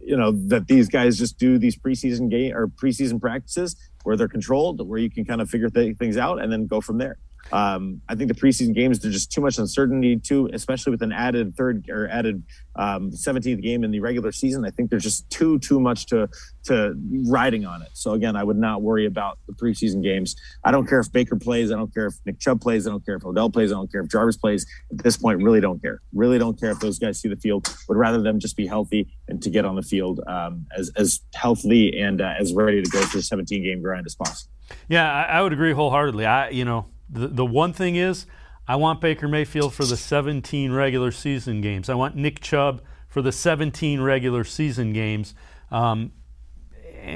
[0.02, 4.28] you know, that these guys just do these preseason game or preseason practices where they're
[4.28, 7.16] controlled, where you can kind of figure th- things out and then go from there.
[7.52, 11.12] Um, I think the preseason games there's just too much uncertainty too, especially with an
[11.12, 12.42] added third or added
[12.76, 14.64] um, 17th game in the regular season.
[14.64, 16.28] I think there's just too too much to
[16.64, 16.94] to
[17.28, 17.88] riding on it.
[17.92, 20.34] So again, I would not worry about the preseason games.
[20.64, 21.70] I don't care if Baker plays.
[21.70, 22.86] I don't care if Nick Chubb plays.
[22.86, 23.70] I don't care if Odell plays.
[23.70, 24.66] I don't care if Jarvis plays.
[24.90, 26.00] At this point, really don't care.
[26.12, 27.68] Really don't care if those guys see the field.
[27.88, 31.20] Would rather them just be healthy and to get on the field um, as as
[31.34, 34.50] healthy and uh, as ready to go for a 17 game grind as possible.
[34.88, 36.26] Yeah, I, I would agree wholeheartedly.
[36.26, 38.26] I you know the, the one thing is,
[38.66, 41.88] I want Baker Mayfield for the 17 regular season games.
[41.88, 45.34] I want Nick Chubb for the 17 regular season games.
[45.70, 46.12] Um,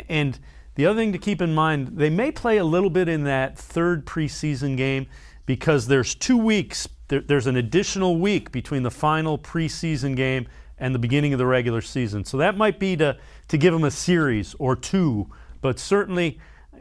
[0.08, 0.38] and
[0.74, 3.58] the other thing to keep in mind, they may play a little bit in that
[3.58, 5.06] third preseason game
[5.46, 10.46] because there's two weeks, there, there's an additional week between the final preseason game
[10.78, 12.24] and the beginning of the regular season.
[12.24, 13.16] So that might be to,
[13.48, 15.30] to give them a series or two,
[15.62, 16.38] but certainly,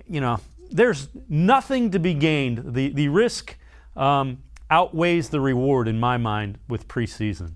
[0.08, 0.40] you know,
[0.72, 2.74] there's nothing to be gained.
[2.74, 3.58] The, the risk
[3.96, 7.54] um, outweighs the reward in my mind with preseason.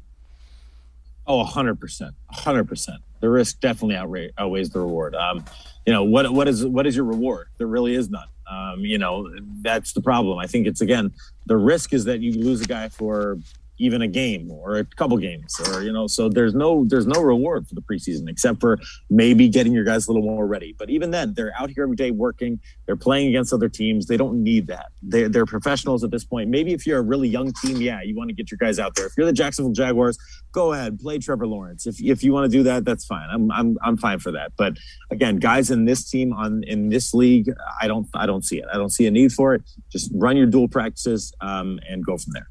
[1.28, 2.12] Oh, 100%.
[2.34, 2.98] 100%.
[3.20, 5.16] The risk definitely outweigh, outweighs the reward.
[5.16, 5.46] Um,
[5.86, 7.48] you know, what, what is what is your reward?
[7.58, 8.28] There really is none.
[8.50, 9.30] Um, you know,
[9.62, 10.40] that's the problem.
[10.40, 11.14] I think it's, again,
[11.46, 13.38] the risk is that you lose a guy for
[13.82, 17.20] even a game or a couple games or you know so there's no there's no
[17.22, 20.76] reward for the preseason except for maybe getting your guys a little more ready.
[20.78, 22.60] But even then they're out here every day working.
[22.86, 24.06] They're playing against other teams.
[24.06, 24.88] They don't need that.
[25.02, 26.50] They're, they're professionals at this point.
[26.50, 28.96] Maybe if you're a really young team yeah you want to get your guys out
[28.96, 29.08] there.
[29.08, 30.18] If you're the jacksonville jaguars
[30.52, 31.88] go ahead play trevor lawrence.
[31.88, 33.28] If, if you want to do that that's fine.
[33.32, 34.52] I'm, I'm i'm fine for that.
[34.58, 34.78] But
[35.10, 38.66] again guys in this team on in this league i don't i don't see it.
[38.72, 39.64] I don't see a need for it.
[39.90, 42.51] Just run your dual practices um, and go from there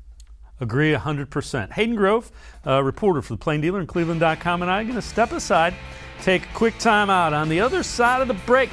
[0.61, 1.73] Agree 100%.
[1.73, 2.31] Hayden Grove,
[2.65, 5.75] reporter for the Plain Dealer and Cleveland.com, and I are going to step aside,
[6.21, 7.33] take a quick time out.
[7.33, 8.71] On the other side of the break,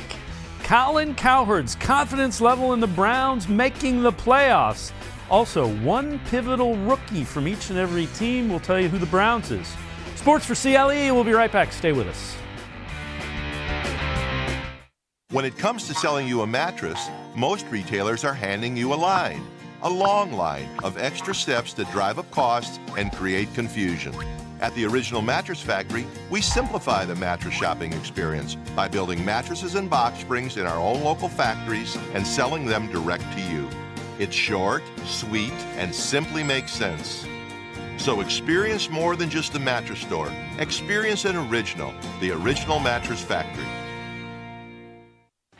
[0.63, 4.91] Colin Cowherd's confidence level in the Browns making the playoffs.
[5.29, 9.49] Also, one pivotal rookie from each and every team will tell you who the Browns
[9.51, 9.73] is.
[10.15, 11.71] Sports for CLE, we'll be right back.
[11.71, 12.35] Stay with us.
[15.31, 19.45] When it comes to selling you a mattress, most retailers are handing you a line
[19.83, 24.13] a long line of extra steps that drive up costs and create confusion.
[24.59, 29.87] At the Original Mattress Factory, we simplify the mattress shopping experience by building mattresses and
[29.87, 33.69] box springs in our own local factories and selling them direct to you.
[34.17, 37.27] It's short, sweet, and simply makes sense.
[37.97, 40.31] So experience more than just the mattress store.
[40.57, 43.65] Experience an original, the Original Mattress Factory.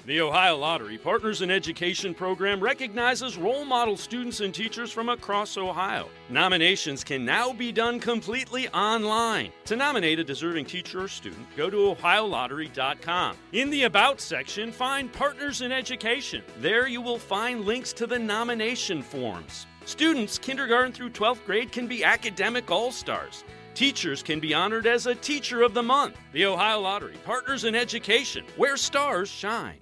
[0.07, 5.57] The Ohio Lottery Partners in Education program recognizes role model students and teachers from across
[5.57, 6.07] Ohio.
[6.29, 9.51] Nominations can now be done completely online.
[9.65, 13.35] To nominate a deserving teacher or student, go to ohiolottery.com.
[13.51, 16.41] In the About section, find Partners in Education.
[16.61, 19.67] There you will find links to the nomination forms.
[19.83, 23.43] Students, kindergarten through 12th grade, can be academic all stars.
[23.73, 26.15] Teachers can be honored as a Teacher of the Month.
[26.31, 29.79] The Ohio Lottery Partners in Education, where stars shine.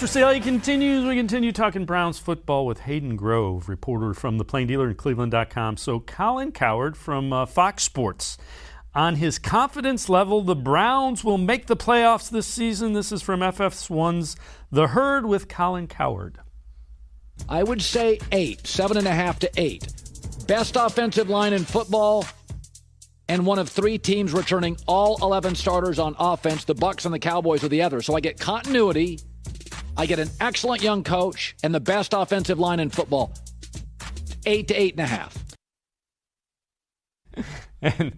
[0.00, 1.04] Sports for Sale continues.
[1.04, 5.76] We continue talking Browns football with Hayden Grove, reporter from the Plain Dealer and Cleveland.com.
[5.76, 8.38] So, Colin Cowherd from uh, Fox Sports.
[8.94, 12.94] On his confidence level, the Browns will make the playoffs this season.
[12.94, 14.36] This is from FS1's
[14.70, 16.38] The Herd with Colin Cowherd.
[17.46, 19.86] I would say eight, seven and a half to eight.
[20.46, 22.24] Best offensive line in football,
[23.28, 26.64] and one of three teams returning all 11 starters on offense.
[26.64, 28.00] The Bucs and the Cowboys are the other.
[28.00, 29.18] So I get continuity
[30.00, 33.34] I get an excellent young coach and the best offensive line in football.
[34.46, 35.44] Eight to eight and a half.
[37.82, 38.16] and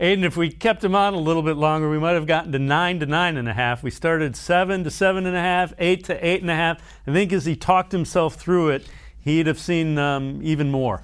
[0.00, 2.58] Hayden, if we kept him on a little bit longer, we might have gotten to
[2.58, 3.84] nine to nine and a half.
[3.84, 6.82] We started seven to seven and a half, eight to eight and a half.
[7.06, 8.88] I think as he talked himself through it,
[9.20, 11.00] he'd have seen um, even more.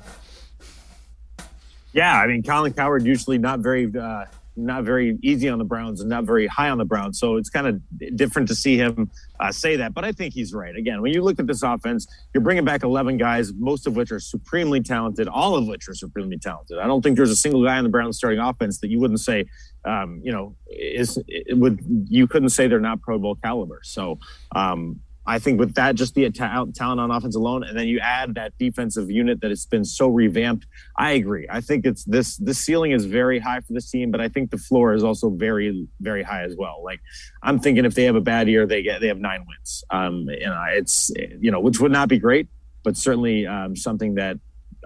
[1.93, 4.25] Yeah, I mean, Colin Cowherd usually not very uh,
[4.57, 7.19] not very easy on the Browns and not very high on the Browns.
[7.19, 9.95] So it's kind of different to see him uh, say that.
[9.95, 10.75] But I think he's right.
[10.75, 14.11] Again, when you look at this offense, you're bringing back 11 guys, most of which
[14.11, 16.79] are supremely talented, all of which are supremely talented.
[16.79, 19.21] I don't think there's a single guy in the Browns starting offense that you wouldn't
[19.21, 19.47] say,
[19.85, 21.19] um, you know, is
[21.51, 23.81] would you couldn't say they're not Pro Bowl caliber.
[23.85, 24.19] So
[24.55, 28.35] um, I think with that, just the talent on offense alone, and then you add
[28.37, 30.67] that defensive unit that has been so revamped.
[30.97, 31.47] I agree.
[31.51, 32.37] I think it's this.
[32.37, 35.31] The ceiling is very high for this team, but I think the floor is also
[35.31, 36.83] very, very high as well.
[36.85, 37.01] Like
[37.43, 39.85] I'm thinking, if they have a bad year, they get they have nine wins.
[39.91, 41.11] Um, you know, it's
[41.41, 42.49] you know, which would not be great,
[42.85, 44.39] but certainly um, something that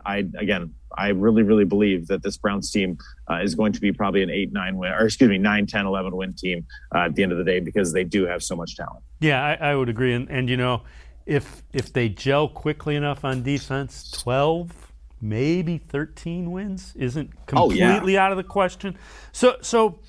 [0.06, 2.98] I again I really, really believe that this Browns team
[3.30, 5.86] uh, is going to be probably an 8 9 win, or excuse me, 9 10
[5.86, 8.56] 11 win team uh, at the end of the day because they do have so
[8.56, 9.02] much talent.
[9.20, 10.14] Yeah, I, I would agree.
[10.14, 10.82] And, and, you know,
[11.26, 18.06] if if they gel quickly enough on defense, 12, maybe 13 wins isn't completely oh,
[18.06, 18.24] yeah.
[18.24, 18.96] out of the question.
[19.32, 20.00] So, so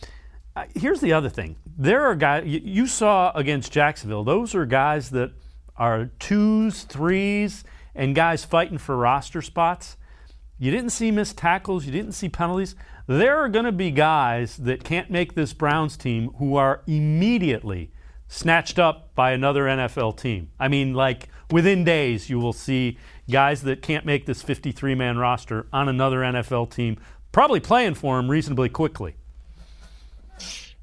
[0.55, 4.65] uh, here's the other thing there are guys you, you saw against Jacksonville, those are
[4.65, 5.31] guys that
[5.77, 7.63] are twos, threes,
[7.95, 9.97] and guys fighting for roster spots
[10.61, 11.87] you didn't see missed tackles.
[11.87, 12.75] You didn't see penalties.
[13.07, 17.89] There are going to be guys that can't make this Browns team who are immediately
[18.27, 20.51] snatched up by another NFL team.
[20.59, 25.17] I mean, like within days, you will see guys that can't make this 53 man
[25.17, 26.99] roster on another NFL team,
[27.31, 29.15] probably playing for them reasonably quickly.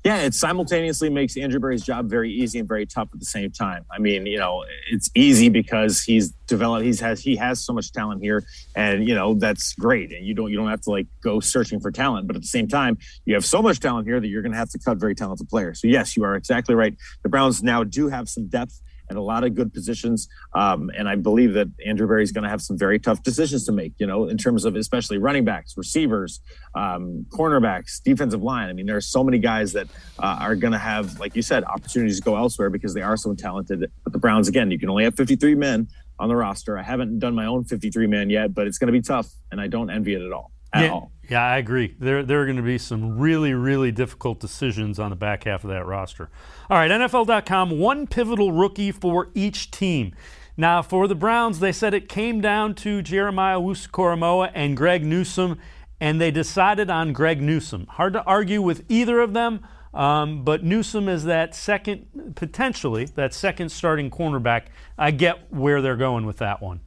[0.09, 3.51] Yeah, it simultaneously makes Andrew Berry's job very easy and very tough at the same
[3.51, 3.85] time.
[3.93, 6.87] I mean, you know, it's easy because he's developed.
[6.87, 8.43] He's has he has so much talent here,
[8.75, 10.11] and you know that's great.
[10.11, 12.49] And you don't you don't have to like go searching for talent, but at the
[12.49, 12.97] same time,
[13.27, 15.47] you have so much talent here that you're going to have to cut very talented
[15.51, 15.83] players.
[15.83, 16.97] So yes, you are exactly right.
[17.23, 20.29] The Browns now do have some depth and a lot of good positions.
[20.55, 23.65] Um, and I believe that Andrew Berry is going to have some very tough decisions
[23.67, 26.41] to make, you know, in terms of especially running backs, receivers,
[26.75, 28.69] um, cornerbacks, defensive line.
[28.69, 29.89] I mean, there are so many guys that
[30.19, 33.17] uh, are going to have, like you said, opportunities to go elsewhere because they are
[33.17, 33.91] so talented.
[34.05, 35.89] But the Browns, again, you can only have 53 men
[36.19, 36.79] on the roster.
[36.79, 39.61] I haven't done my own 53 man yet, but it's going to be tough, and
[39.61, 40.53] I don't envy it at all.
[40.73, 41.13] At yeah, all.
[41.29, 41.95] Yeah, I agree.
[41.99, 45.63] There, there are going to be some really, really difficult decisions on the back half
[45.63, 46.31] of that roster.
[46.71, 50.15] All right, NFL.com, one pivotal rookie for each team.
[50.57, 55.59] Now, for the Browns, they said it came down to Jeremiah Owusu-Koramoah and Greg Newsome,
[56.01, 57.87] and they decided on Greg Newsome.
[57.87, 59.61] Hard to argue with either of them,
[59.95, 64.65] um, but Newsome is that second, potentially, that second starting cornerback.
[64.99, 66.81] I get where they're going with that one.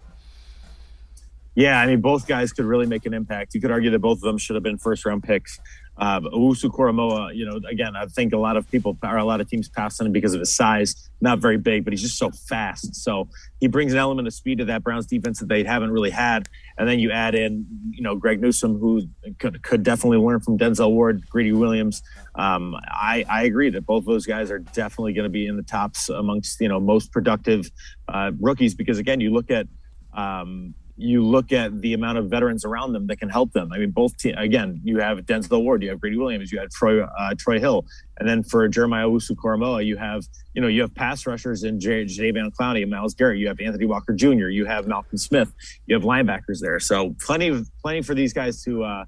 [1.54, 3.54] Yeah, I mean, both guys could really make an impact.
[3.54, 5.60] You could argue that both of them should have been first round picks.
[5.98, 9.50] Uh, Owusu-Koramoah, you know, again, I think a lot of people or a lot of
[9.50, 11.10] teams pass on him because of his size.
[11.20, 12.96] Not very big, but he's just so fast.
[12.96, 13.28] So
[13.60, 16.48] he brings an element of speed to that Browns defense that they haven't really had.
[16.78, 19.04] And then you add in, you know, Greg Newsome, who
[19.38, 22.02] could, could definitely learn from Denzel Ward, Greedy Williams.
[22.34, 25.58] Um, I, I agree that both of those guys are definitely going to be in
[25.58, 27.70] the tops amongst, you know, most productive
[28.08, 29.68] uh, rookies because, again, you look at,
[30.14, 33.72] um, you look at the amount of veterans around them that can help them.
[33.72, 36.70] I mean, both te- again, you have Denzel Ward, you have Greedy Williams, you have
[36.70, 37.86] Troy uh, Troy Hill,
[38.20, 40.24] and then for Jeremiah Owusu-Koramoah, you have
[40.54, 43.86] you know you have pass rushers in J- Clowney and Myles Garrett, you have Anthony
[43.86, 45.52] Walker Jr., you have Malcolm Smith,
[45.88, 46.80] you have linebackers there.
[46.80, 49.06] So plenty of plenty for these guys to uh,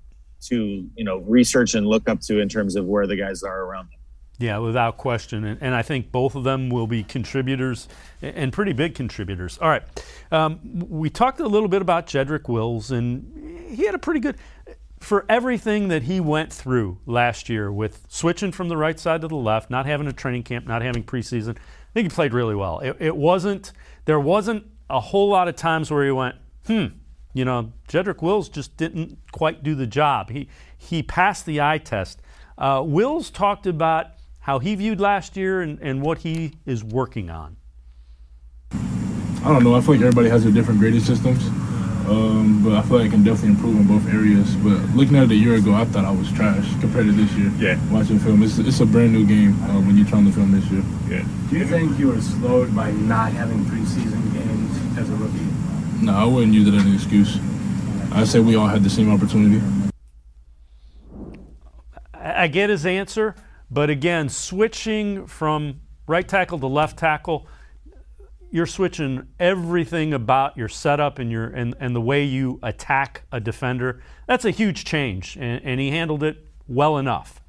[0.49, 3.63] to you know research and look up to in terms of where the guys are
[3.63, 3.99] around them.
[4.39, 5.45] Yeah, without question.
[5.45, 7.87] And, and, I think both of them will be contributors
[8.21, 9.59] and pretty big contributors.
[9.59, 9.83] All right.
[10.31, 10.59] Um,
[10.89, 14.37] we talked a little bit about Jedrick Wills, and he had a pretty good,
[14.99, 19.27] for everything that he went through last year with switching from the right side to
[19.27, 22.55] the left, not having a training camp, not having preseason, I think he played really
[22.55, 22.79] well.
[22.79, 23.71] It, it wasn't,
[24.05, 26.85] there wasn't a whole lot of times where he went, hmm,
[27.33, 30.31] you know, Jedrick Wills just didn't quite do the job.
[30.31, 32.21] He, he passed the eye test.
[32.57, 34.07] Uh, Wills talked about
[34.43, 37.55] how he viewed last year and, and what he is working on?
[38.71, 39.73] I don't know.
[39.73, 41.47] I feel like everybody has their different grading systems,
[42.07, 44.53] um, but I feel like I can definitely improve in both areas.
[44.57, 47.31] But looking at it a year ago, I thought I was trash compared to this
[47.33, 47.51] year.
[47.57, 47.79] Yeah.
[47.89, 50.69] Watching film, it's, it's a brand new game uh, when you're trying to film this
[50.69, 50.83] year.
[51.07, 51.25] Yeah.
[51.49, 55.47] Do you think you were slowed by not having preseason games as a rookie?
[56.03, 57.39] No, I wouldn't use it as an excuse.
[58.11, 59.61] I say we all had the same opportunity.
[62.13, 63.35] I get his answer.
[63.73, 67.47] But again, switching from right tackle to left tackle,
[68.51, 73.39] you're switching everything about your setup and your and, and the way you attack a
[73.39, 74.03] defender.
[74.27, 77.42] That's a huge change, and, and he handled it well enough.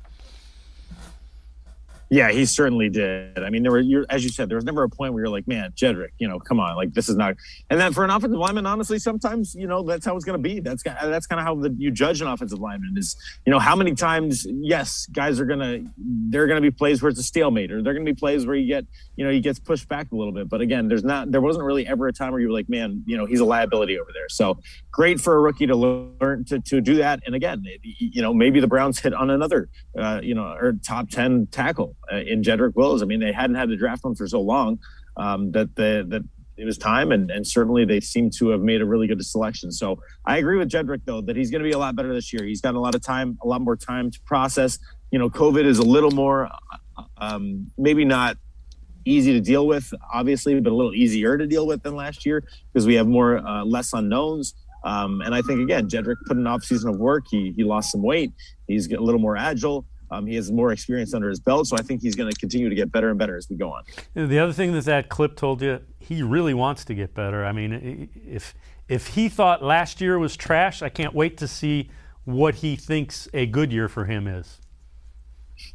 [2.10, 3.38] Yeah, he certainly did.
[3.38, 5.48] I mean, there were, as you said, there was never a point where you're like,
[5.48, 7.34] man, Jedrick, you know, come on, like this is not.
[7.70, 10.48] And then for an offensive lineman, honestly, sometimes you know that's how it's going to
[10.48, 10.60] be.
[10.60, 13.16] That's uh, that's kind of how the, you judge an offensive lineman is.
[13.46, 14.46] You know, how many times?
[14.48, 17.92] Yes, guys are gonna there are to be plays where it's a stalemate, or there
[17.92, 18.84] are to be plays where you get
[19.16, 20.48] you know he gets pushed back a little bit.
[20.48, 23.02] But again, there's not there wasn't really ever a time where you were like, man,
[23.06, 24.28] you know, he's a liability over there.
[24.28, 24.58] So
[24.90, 27.20] great for a rookie to learn to to do that.
[27.26, 31.10] And again, you know, maybe the Browns hit on another uh, you know or top
[31.10, 33.02] ten tackle uh, in Jedrick Wills.
[33.02, 34.78] I mean, they hadn't had to draft him for so long
[35.16, 36.22] um, that the, that
[36.56, 39.72] it was time, and, and certainly they seem to have made a really good selection.
[39.72, 42.32] So I agree with Jedrick though that he's going to be a lot better this
[42.32, 42.44] year.
[42.44, 44.78] He's got a lot of time, a lot more time to process.
[45.10, 46.48] You know, COVID is a little more,
[47.18, 48.36] um, maybe not
[49.04, 52.44] easy to deal with, obviously, but a little easier to deal with than last year
[52.72, 54.54] because we have more uh, less unknowns.
[54.84, 57.24] Um, and I think again, Jedrick put an off season of work.
[57.30, 58.32] He he lost some weight.
[58.68, 59.86] He's a little more agile.
[60.10, 62.68] Um, he has more experience under his belt, so I think he's going to continue
[62.68, 63.82] to get better and better as we go on.
[64.14, 67.44] The other thing that that clip told you, he really wants to get better.
[67.44, 68.54] I mean, if
[68.88, 71.90] if he thought last year was trash, I can't wait to see
[72.24, 74.60] what he thinks a good year for him is.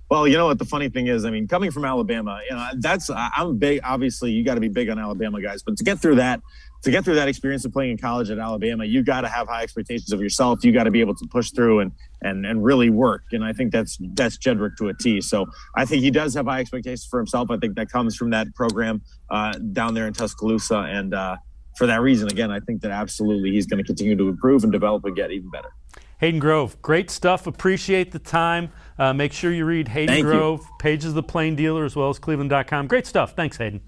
[0.09, 2.67] Well, you know what the funny thing is, I mean, coming from Alabama, you know,
[2.79, 3.81] that's I'm big.
[3.83, 6.41] Obviously, you got to be big on Alabama guys, but to get through that,
[6.83, 9.47] to get through that experience of playing in college at Alabama, you got to have
[9.47, 10.63] high expectations of yourself.
[10.63, 13.23] You got to be able to push through and and and really work.
[13.31, 15.21] And I think that's that's Jedrick to a T.
[15.21, 17.51] So I think he does have high expectations for himself.
[17.51, 21.37] I think that comes from that program uh, down there in Tuscaloosa, and uh,
[21.77, 24.71] for that reason, again, I think that absolutely he's going to continue to improve and
[24.71, 25.69] develop and get even better.
[26.19, 27.47] Hayden Grove, great stuff.
[27.47, 28.71] Appreciate the time.
[28.97, 30.75] Uh, make sure you read Hayden Thank Grove, you.
[30.79, 32.87] pages of the Plain Dealer, as well as Cleveland.com.
[32.87, 33.33] Great stuff.
[33.35, 33.81] Thanks, Hayden.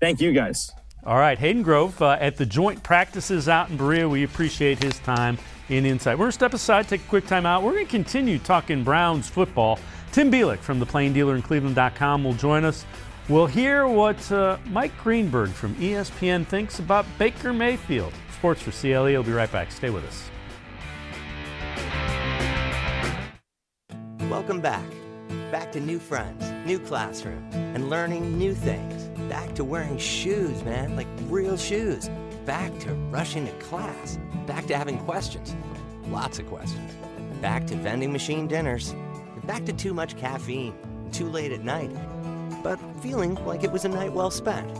[0.00, 0.72] Thank you, guys.
[1.06, 4.08] All right, Hayden Grove uh, at the joint practices out in Berea.
[4.08, 5.38] We appreciate his time
[5.68, 6.18] and Insight.
[6.18, 7.62] We're going to step aside, take a quick time out.
[7.62, 9.78] We're going to continue talking Browns football.
[10.12, 12.84] Tim Bielik from the Plain Dealer and Cleveland.com will join us.
[13.28, 18.12] We'll hear what uh, Mike Greenberg from ESPN thinks about Baker Mayfield.
[18.32, 19.14] Sports for CLE.
[19.14, 19.70] I'll be right back.
[19.70, 20.28] Stay with us.
[24.30, 24.86] Welcome back.
[25.50, 29.08] Back to new friends, new classroom, and learning new things.
[29.28, 32.08] Back to wearing shoes, man, like real shoes.
[32.46, 34.20] Back to rushing to class.
[34.46, 35.56] Back to having questions.
[36.06, 36.92] lots of questions.
[37.42, 38.94] Back to vending machine dinners,
[39.46, 40.74] back to too much caffeine,
[41.10, 41.90] too late at night,
[42.62, 44.72] but feeling like it was a night well spent.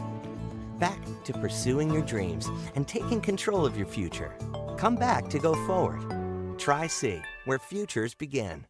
[0.79, 4.33] Back to pursuing your dreams and taking control of your future.
[4.79, 6.57] Come back to go forward.
[6.57, 8.65] Tri-C, where futures begin.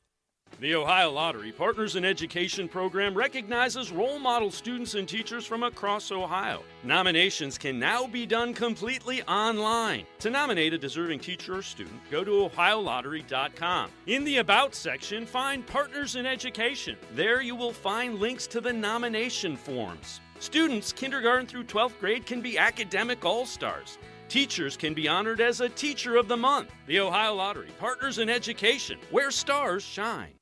[0.60, 6.12] The Ohio Lottery Partners in Education program recognizes role model students and teachers from across
[6.12, 6.62] Ohio.
[6.84, 10.04] Nominations can now be done completely online.
[10.18, 13.90] To nominate a deserving teacher or student, go to ohiolottery.com.
[14.06, 16.98] In the About section, find Partners in Education.
[17.14, 20.20] There you will find links to the nomination forms.
[20.40, 23.96] Students, kindergarten through 12th grade, can be academic all stars.
[24.28, 26.70] Teachers can be honored as a Teacher of the Month.
[26.86, 30.34] The Ohio Lottery, Partners in Education, where stars shine.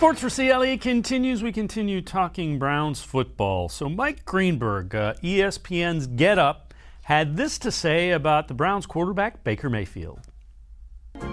[0.00, 1.42] Sports for CLE continues.
[1.42, 3.68] We continue talking Browns football.
[3.68, 6.72] So, Mike Greenberg, uh, ESPN's Get Up,
[7.02, 10.20] had this to say about the Browns quarterback, Baker Mayfield.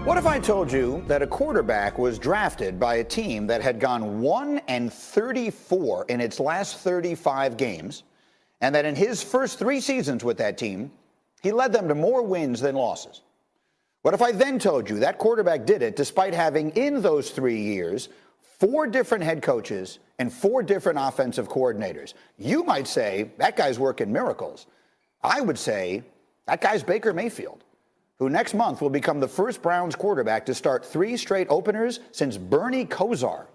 [0.04, 3.80] What if I told you that a quarterback was drafted by a team that had
[3.80, 8.02] gone 1 and 34 in its last 35 games,
[8.60, 10.92] and that in his first three seasons with that team,
[11.40, 13.22] he led them to more wins than losses?
[14.02, 17.62] What if I then told you that quarterback did it despite having in those three
[17.62, 18.10] years
[18.58, 22.14] four different head coaches and four different offensive coordinators.
[22.36, 24.66] You might say that guy's working miracles.
[25.22, 26.02] I would say
[26.46, 27.64] that guy's Baker Mayfield,
[28.18, 32.36] who next month will become the first Browns quarterback to start three straight openers since
[32.36, 33.46] Bernie Kosar.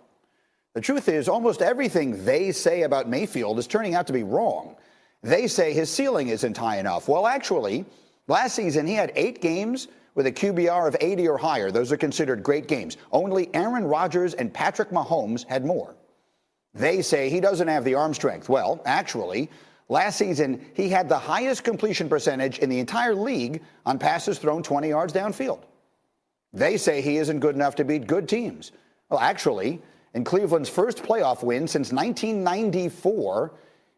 [0.74, 4.76] The truth is, almost everything they say about Mayfield is turning out to be wrong.
[5.22, 7.08] They say his ceiling isn't high enough.
[7.08, 7.86] Well, actually,
[8.28, 11.72] last season he had eight games with a QBR of 80 or higher.
[11.72, 12.98] Those are considered great games.
[13.12, 15.96] Only Aaron Rodgers and Patrick Mahomes had more.
[16.74, 18.50] They say he doesn't have the arm strength.
[18.50, 19.50] Well, actually,
[19.90, 24.64] last season he had the highest completion percentage in the entire league on passes thrown
[24.64, 25.62] 20 yards downfield.
[26.52, 28.72] They say he isn't good enough to beat good teams.
[29.10, 29.82] Well, actually,
[30.14, 33.52] in Cleveland's first playoff win since 1994,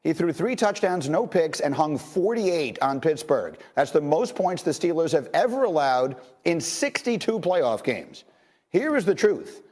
[0.06, 3.58] he threw three touchdowns, no picks, and hung 48 on Pittsburgh.
[3.74, 8.24] That's the most points the Steelers have ever allowed in 62 playoff games.
[8.70, 9.64] Here is the truth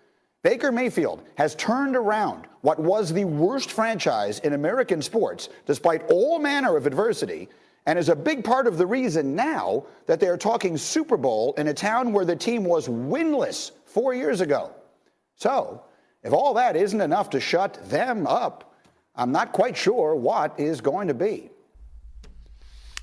[0.42, 6.40] Baker Mayfield has turned around what was the worst franchise in American sports, despite all
[6.40, 7.48] manner of adversity,
[7.86, 11.54] and is a big part of the reason now that they are talking Super Bowl
[11.60, 14.72] in a town where the team was winless four years ago.
[15.36, 15.84] So,
[16.24, 18.73] if all that isn't enough to shut them up,
[19.16, 21.50] I'm not quite sure what is going to be.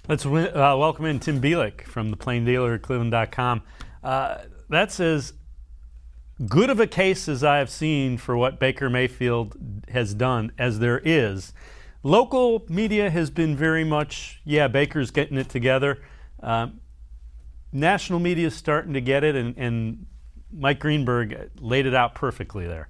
[0.08, 3.62] Let's uh, welcome in Tim Bielik from the Plain Dealer at Cleveland.com.
[4.02, 4.38] Uh,
[4.68, 5.34] that's as
[6.48, 9.56] good of a case as I have seen for what Baker Mayfield
[9.88, 11.52] has done as there is.
[12.02, 16.02] Local media has been very much, yeah, Baker's getting it together.
[16.42, 16.80] Um,
[17.72, 20.06] national media is starting to get it, and, and
[20.52, 22.88] Mike Greenberg laid it out perfectly there.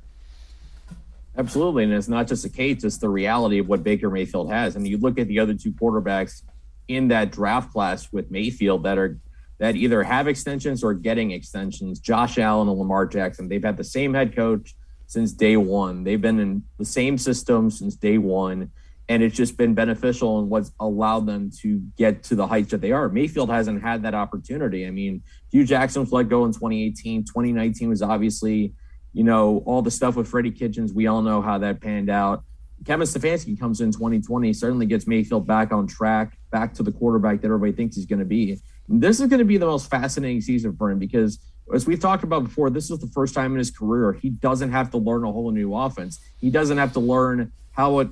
[1.37, 1.85] Absolutely.
[1.85, 4.77] And it's not just a case, it's the reality of what Baker Mayfield has.
[4.77, 6.43] Mean, you look at the other two quarterbacks
[6.89, 9.19] in that draft class with Mayfield that are
[9.59, 12.01] that either have extensions or getting extensions.
[12.01, 14.75] Josh Allen and Lamar Jackson, they've had the same head coach
[15.07, 16.03] since day one.
[16.03, 18.73] They've been in the same system since day one.
[19.11, 22.81] And it's just been beneficial and what's allowed them to get to the heights that
[22.81, 23.09] they are.
[23.09, 24.87] Mayfield hasn't had that opportunity.
[24.87, 27.25] I mean, Hue Jackson was let go in 2018.
[27.25, 28.73] 2019 was obviously
[29.13, 32.45] you know, all the stuff with Freddie Kitchens, we all know how that panned out.
[32.85, 37.41] Kevin Stefanski comes in 2020, certainly gets Mayfield back on track, back to the quarterback
[37.41, 38.59] that everybody thinks he's going to be.
[38.89, 41.39] This is going to be the most fascinating season for him because,
[41.75, 44.73] as we've talked about before, this is the first time in his career he doesn't
[44.73, 46.21] have to learn a whole new offense.
[46.41, 48.11] He doesn't have to learn how a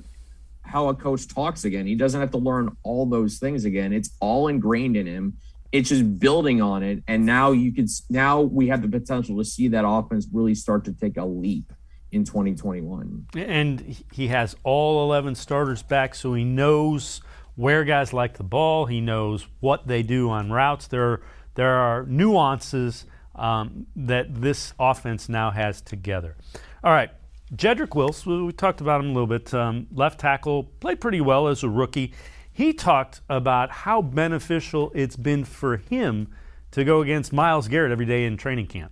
[0.61, 1.87] how a coach talks again.
[1.87, 3.91] He doesn't have to learn all those things again.
[3.91, 5.37] It's all ingrained in him
[5.71, 9.45] it's just building on it and now you can now we have the potential to
[9.45, 11.71] see that offense really start to take a leap
[12.11, 13.27] in 2021.
[13.35, 17.21] And he has all 11 starters back, so he knows
[17.55, 18.85] where guys like the ball.
[18.85, 20.87] He knows what they do on routes.
[20.87, 21.21] There,
[21.55, 23.05] there are nuances
[23.35, 26.35] um, that this offense now has together.
[26.83, 27.11] All right,
[27.53, 29.53] Jedrick Wills, we talked about him a little bit.
[29.53, 32.13] Um, left tackle, played pretty well as a rookie.
[32.59, 36.27] He talked about how beneficial it's been for him
[36.71, 38.91] to go against Myles Garrett every day in training camp.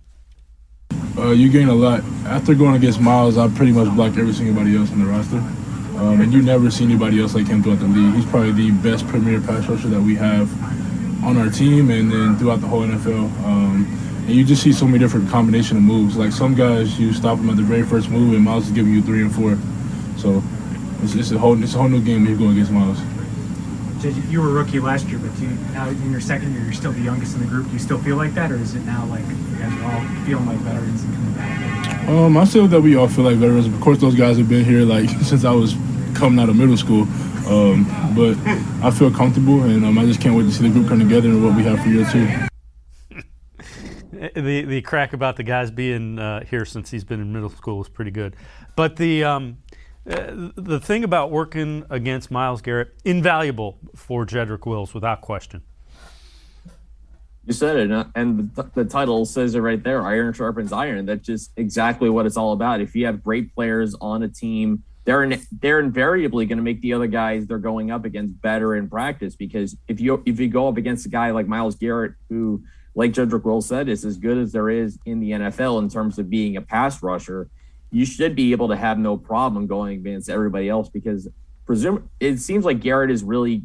[1.18, 2.02] Uh, you gain a lot.
[2.24, 5.36] After going against Myles, I pretty much blocked every single body else on the roster.
[6.00, 8.14] Um, and you never see anybody else like him throughout the league.
[8.14, 10.50] He's probably the best premier pass rusher that we have
[11.22, 13.30] on our team and then throughout the whole NFL.
[13.44, 13.84] Um,
[14.26, 16.16] and you just see so many different combination of moves.
[16.16, 18.94] Like some guys, you stop them at the very first move, and Myles is giving
[18.94, 19.58] you three and four.
[20.16, 20.42] So
[21.02, 22.98] it's, it's a whole it's a whole new game when you go against Myles.
[24.04, 26.92] You were a rookie last year, but you, now in your second year, you're still
[26.92, 27.66] the youngest in the group.
[27.66, 30.24] Do you still feel like that, or is it now like you guys are all
[30.24, 32.08] feeling like veterans and coming back?
[32.08, 33.66] Um, I feel that we all feel like veterans.
[33.66, 35.74] Of course, those guys have been here like since I was
[36.14, 37.02] coming out of middle school.
[37.48, 38.36] Um, but
[38.84, 41.28] I feel comfortable, and um, I just can't wait to see the group come together
[41.28, 42.26] and what we have for year two.
[44.40, 47.80] the the crack about the guys being uh, here since he's been in middle school
[47.80, 48.36] is pretty good,
[48.76, 49.58] but the um,
[50.08, 55.62] uh, the thing about working against Myles Garrett invaluable for Jedrick Wills without question.
[57.46, 61.24] You said it, uh, and the, title says it right there: "Iron sharpens iron." That's
[61.24, 62.80] just exactly what it's all about.
[62.80, 66.82] If you have great players on a team they're in, they're invariably going to make
[66.82, 70.48] the other guys they're going up against better in practice because if you if you
[70.48, 72.62] go up against a guy like Myles Garrett who
[72.94, 76.18] like Jedrick Will said is as good as there is in the NFL in terms
[76.18, 77.48] of being a pass rusher
[77.90, 81.28] you should be able to have no problem going against everybody else because
[81.66, 83.62] presume it seems like Garrett is really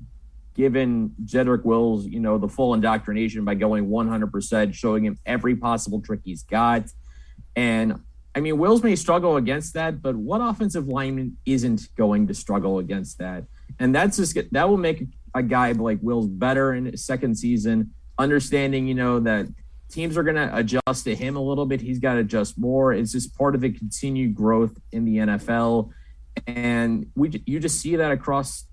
[0.56, 6.02] given Jedrick Wills you know the full indoctrination by going 100% showing him every possible
[6.02, 6.86] trick he's got
[7.56, 8.00] and
[8.36, 12.80] I mean, Wills may struggle against that, but what offensive lineman isn't going to struggle
[12.80, 13.44] against that?
[13.80, 15.06] And that's just that will make
[15.36, 19.48] a guy like Wills better in his second season, understanding, you know, that
[19.94, 21.82] teams are going to adjust to him a little bit.
[21.82, 22.94] He's got to adjust more.
[22.94, 25.92] It's just part of the continued growth in the NFL.
[26.48, 28.68] And we, you just see that across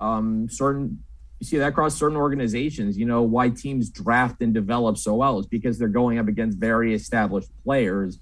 [0.00, 1.04] um, certain,
[1.38, 2.96] you see that across certain organizations.
[2.96, 6.58] You know, why teams draft and develop so well is because they're going up against
[6.58, 8.18] very established players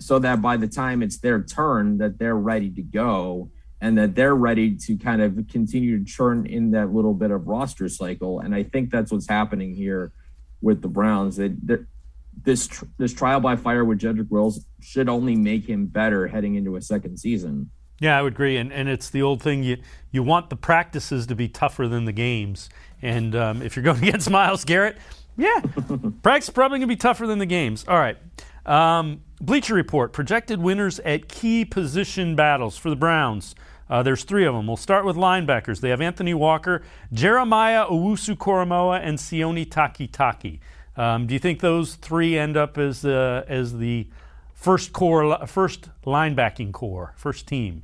[0.00, 4.14] so that by the time it's their turn that they're ready to go and that
[4.14, 8.40] they're ready to kind of continue to churn in that little bit of roster cycle
[8.40, 10.12] and i think that's what's happening here
[10.62, 11.86] with the browns that
[12.44, 16.76] this this trial by fire with Jedrick Wills should only make him better heading into
[16.76, 17.70] a second season.
[18.00, 19.78] Yeah, I would agree, and and it's the old thing you
[20.10, 22.68] you want the practices to be tougher than the games,
[23.00, 24.96] and um, if you're going against Myles Garrett,
[25.36, 25.60] yeah,
[26.22, 27.84] practice probably gonna be tougher than the games.
[27.86, 28.18] All right,
[28.66, 33.54] um, Bleacher Report projected winners at key position battles for the Browns.
[33.88, 34.66] Uh, there's three of them.
[34.66, 35.80] We'll start with linebackers.
[35.80, 40.60] They have Anthony Walker, Jeremiah Owusu Koramoah, and Sione Takitaki.
[40.96, 44.08] Um, do you think those three end up as uh, as the
[44.54, 47.82] first corps, first linebacking corps, first team?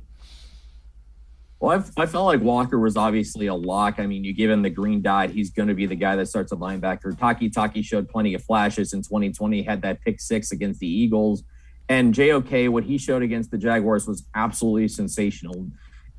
[1.59, 3.99] Well, I've, i felt like Walker was obviously a lock.
[3.99, 6.27] I mean, you give him the green dot, he's going to be the guy that
[6.27, 7.17] starts a linebacker.
[7.17, 11.43] Takitaki showed plenty of flashes in 2020, had that pick six against the Eagles.
[11.89, 15.67] And JOK, what he showed against the Jaguars was absolutely sensational.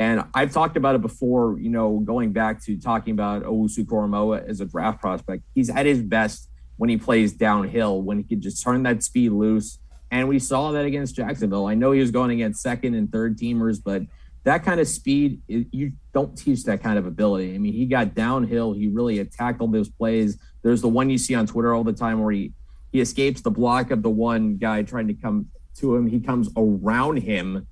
[0.01, 4.49] And I've talked about it before, you know, going back to talking about Owusu Koramoah
[4.49, 5.45] as a draft prospect.
[5.55, 6.49] He's at his best
[6.79, 9.79] when he plays downhill, when he can just turn that speed loose.
[10.11, 11.67] And we saw that against Jacksonville.
[11.67, 14.03] I know he was going against second and third teamers, but–
[14.45, 17.55] that kind of speed, you don't teach that kind of ability.
[17.55, 18.73] I mean, he got downhill.
[18.73, 19.19] He really
[19.61, 20.39] all those plays.
[20.63, 22.53] There's the one you see on Twitter all the time where he
[22.93, 25.47] he escapes the block of the one guy trying to come
[25.77, 26.07] to him.
[26.07, 27.69] He comes around him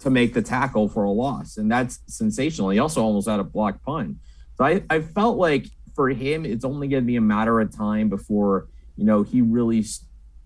[0.00, 2.70] to make the tackle for a loss, and that's sensational.
[2.70, 4.16] He also almost had a block punt.
[4.56, 7.76] So I, I felt like for him, it's only going to be a matter of
[7.76, 9.84] time before you know he really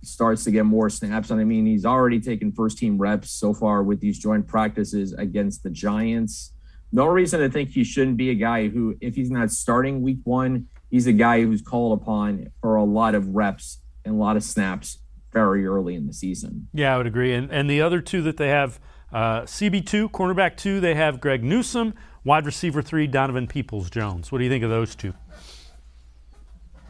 [0.03, 1.31] starts to get more snaps.
[1.31, 5.13] And I mean, he's already taken first team reps so far with these joint practices
[5.13, 6.53] against the Giants.
[6.91, 10.19] No reason to think he shouldn't be a guy who, if he's not starting week
[10.25, 14.37] one, he's a guy who's called upon for a lot of reps and a lot
[14.37, 14.99] of snaps
[15.33, 16.69] very early in the season.
[16.75, 17.33] Yeah, I would agree.
[17.33, 18.79] And, and the other two that they have
[19.13, 21.95] uh, CB2, cornerback two, they have Greg Newsome.
[22.25, 24.33] wide receiver three, Donovan Peoples Jones.
[24.33, 25.15] What do you think of those two?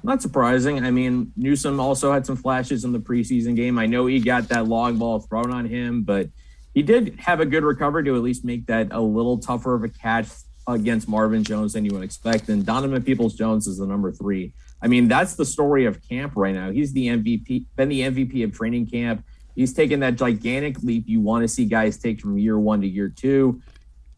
[0.05, 0.85] Not surprising.
[0.85, 3.79] I mean, Newsome also had some flashes in the preseason game.
[3.79, 6.29] I know he got that long ball thrown on him, but
[6.75, 9.85] he did have a good recovery to at least make that a little tougher of
[9.85, 10.29] a catch
[10.67, 12.49] against Marvin Jones than you would expect.
[12.49, 14.53] And Donovan Peoples Jones is the number three.
[14.81, 16.71] I mean, that's the story of camp right now.
[16.71, 19.25] He's the MVP, been the MVP of training camp.
[19.55, 22.87] He's taken that gigantic leap you want to see guys take from year one to
[22.87, 23.61] year two.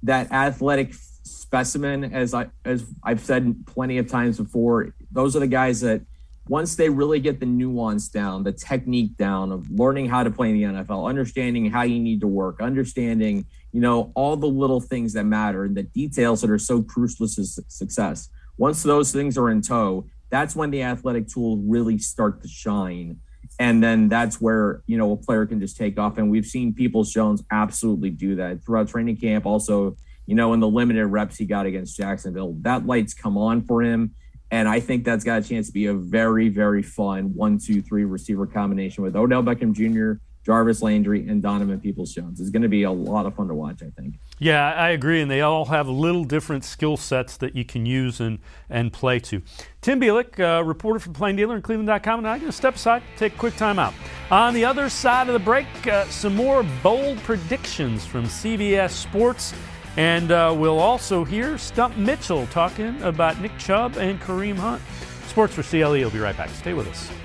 [0.03, 5.47] That athletic specimen, as I as I've said plenty of times before, those are the
[5.47, 6.03] guys that
[6.49, 10.51] once they really get the nuance down, the technique down of learning how to play
[10.51, 14.81] in the NFL, understanding how you need to work, understanding, you know, all the little
[14.81, 18.29] things that matter and the details that are so crucial to success.
[18.59, 23.21] Once those things are in tow, that's when the athletic tools really start to shine.
[23.59, 26.19] And then that's where, you know, a player can just take off.
[26.19, 29.47] And we've seen Peoples Jones absolutely do that throughout training camp.
[29.47, 29.97] Also,
[30.27, 33.83] you know, in the limited reps he got against Jacksonville, that light's come on for
[33.83, 34.15] him
[34.55, 37.83] and I think that's got a chance to be a very, very fun one, two,
[37.83, 42.39] three receiver combination with Odell Beckham Jr., Jarvis Landry, and Donovan Peoples Jones.
[42.41, 44.17] It's going to be a lot of fun to watch, I think.
[44.39, 45.23] Yeah, I agree.
[45.23, 48.39] And they all have little different skill sets that you can use and,
[48.69, 49.41] and play to.
[49.81, 53.03] Tim Bielik, uh, reporter for Plain Dealer and Cleveland.com, and I'm going to step aside,
[53.17, 53.95] take a quick time out.
[54.31, 59.55] On the other side of the break, uh, some more bold predictions from CBS Sports.
[59.97, 64.83] And uh, we'll also hear Stump Mitchell talking about Nick Chubb and Kareem Hunt.
[65.29, 66.51] Sports for CLE will be right back.
[66.51, 67.24] Stay with us.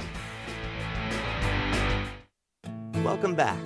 [3.04, 3.60] Welcome back.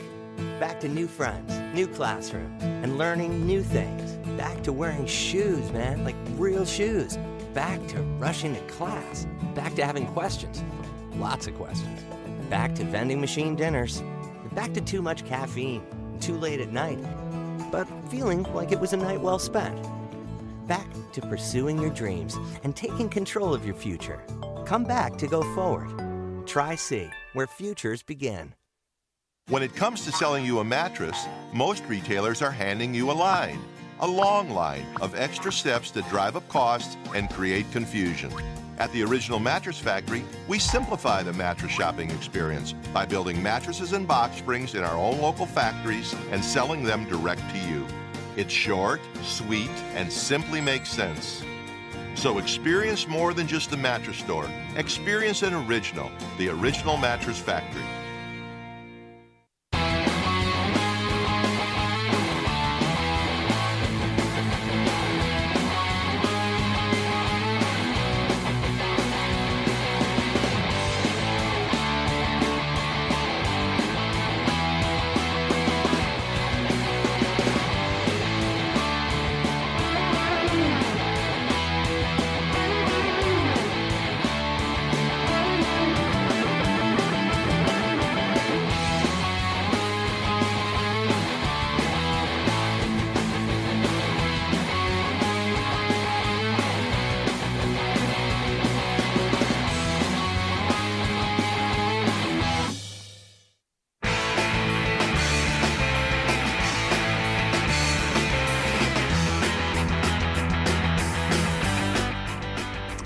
[0.60, 4.14] Back to new friends, new classroom, and learning new things.
[4.38, 7.18] Back to wearing shoes, man, like real shoes.
[7.54, 9.28] Back to rushing to class.
[9.54, 10.64] Back to having questions.
[11.16, 12.02] Lots of questions.
[12.50, 14.02] Back to vending machine dinners.
[14.54, 15.84] Back to too much caffeine.
[16.20, 17.00] Too late at night
[17.74, 19.76] but feeling like it was a night well spent.
[20.68, 24.24] Back to pursuing your dreams and taking control of your future.
[24.64, 25.90] Come back to go forward.
[26.46, 28.54] Tri-C, where futures begin.
[29.50, 33.60] When it comes to selling you a mattress, most retailers are handing you a line,
[34.00, 38.32] a long line of extra steps that drive up costs and create confusion.
[38.78, 44.08] At the Original Mattress Factory, we simplify the mattress shopping experience by building mattresses and
[44.08, 47.86] box springs in our own local factories and selling them direct to you.
[48.38, 51.44] It's short, sweet, and simply makes sense.
[52.16, 54.50] So experience more than just the mattress store.
[54.78, 57.84] Experience an original, the Original Mattress Factory.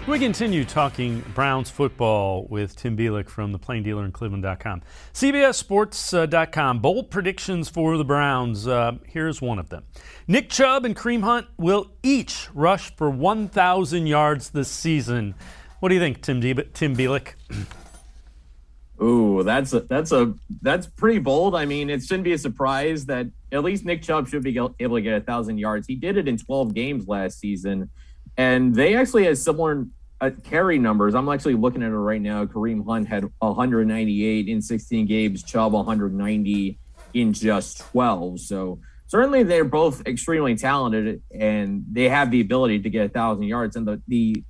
[0.08, 4.82] We continue talking Browns football with Tim Bielik from the Plain Dealer and Cleveland.com.
[5.14, 6.80] CBSSports.com.
[6.80, 8.70] Bold predictions for the Browns.
[8.70, 9.84] Uh, here's one of them
[10.26, 15.36] Nick Chubb and Kareem Hunt will each rush for 1,000 yards this season.
[15.82, 17.34] What do you think, Tim, D- Tim Bielik?
[19.03, 21.53] Ooh, that's a, that's a that's pretty bold.
[21.53, 24.95] I mean, it shouldn't be a surprise that at least Nick Chubb should be able
[24.95, 25.86] to get a thousand yards.
[25.86, 27.89] He did it in 12 games last season,
[28.38, 29.86] and they actually had similar
[30.20, 32.45] uh, carry numbers, I'm actually looking at it right now.
[32.45, 36.80] Kareem Hunt had 198 in 16 games, Chubb 190
[37.13, 38.39] in just 12.
[38.39, 43.43] So certainly they're both extremely talented and they have the ability to get a thousand
[43.43, 43.76] yards.
[43.76, 44.43] And the the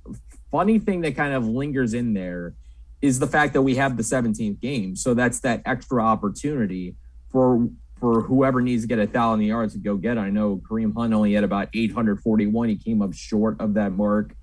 [0.50, 2.54] funny thing that kind of lingers in there
[3.00, 4.96] is the fact that we have the 17th game.
[4.96, 6.96] So that's that extra opportunity
[7.30, 7.68] for
[8.00, 10.16] for whoever needs to get a thousand yards to go get.
[10.16, 10.20] It.
[10.20, 12.68] I know Kareem Hunt only had about 841.
[12.68, 14.34] He came up short of that mark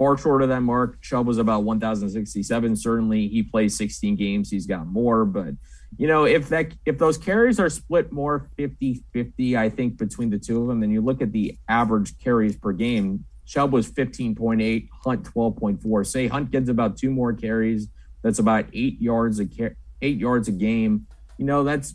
[0.00, 0.98] far short of that mark.
[1.02, 2.74] Chubb was about 1,067.
[2.74, 4.50] Certainly, he plays 16 games.
[4.50, 5.54] He's got more, but
[5.98, 10.38] you know, if that if those carries are split more 50-50, I think between the
[10.38, 13.26] two of them, then you look at the average carries per game.
[13.44, 16.06] Chubb was 15.8, Hunt 12.4.
[16.06, 17.88] Say Hunt gets about two more carries.
[18.22, 21.06] That's about eight yards a car- eight yards a game.
[21.36, 21.94] You know, that's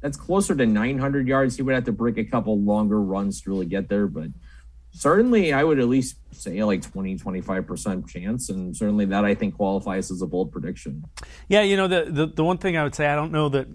[0.00, 1.56] that's closer to 900 yards.
[1.56, 4.28] He would have to break a couple longer runs to really get there, but
[4.98, 8.48] certainly I would at least say like 20, 25% chance.
[8.50, 11.04] And certainly that I think qualifies as a bold prediction.
[11.48, 13.68] Yeah, you know, the, the, the one thing I would say, I don't know that,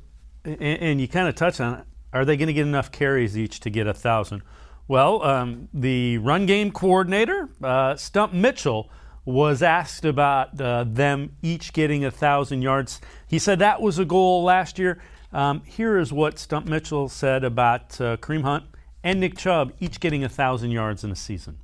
[0.44, 3.38] and, and you kind of touch on it, are they going to get enough carries
[3.38, 4.44] each to get a thousand?
[4.88, 8.92] Well, um, the run game coordinator, uh, Stump Mitchell,
[9.26, 13.00] was asked about uh, them each getting a thousand yards.
[13.26, 15.02] He said that was a goal last year.
[15.32, 18.66] Um, here is what Stump Mitchell said about uh, Kareem Hunt
[19.04, 21.58] and Nick Chubb each getting a thousand yards in a season.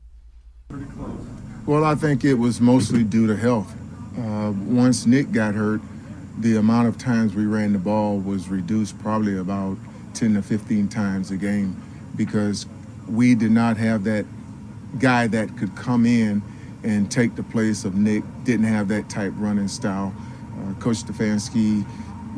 [0.70, 1.26] Pretty close.
[1.66, 3.74] Well, I think it was mostly due to health.
[4.18, 5.82] Uh, once Nick got hurt,
[6.40, 9.78] the amount of times we ran the ball was reduced probably about
[10.14, 11.82] 10 to 15 times a game
[12.16, 12.66] because
[13.08, 14.26] we did not have that
[14.98, 16.42] guy that could come in
[16.84, 20.14] and take the place of Nick, didn't have that type running style.
[20.60, 21.86] Uh, Coach Stefanski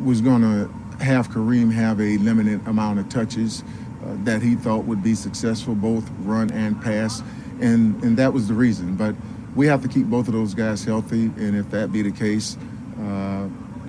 [0.04, 0.70] was going to
[1.04, 3.64] have Kareem have a limited amount of touches
[4.06, 7.22] uh, that he thought would be successful, both run and pass,
[7.60, 8.96] and, and that was the reason.
[8.96, 9.16] But
[9.56, 12.58] we have to keep both of those guys healthy, and if that be the case,
[13.00, 13.48] uh,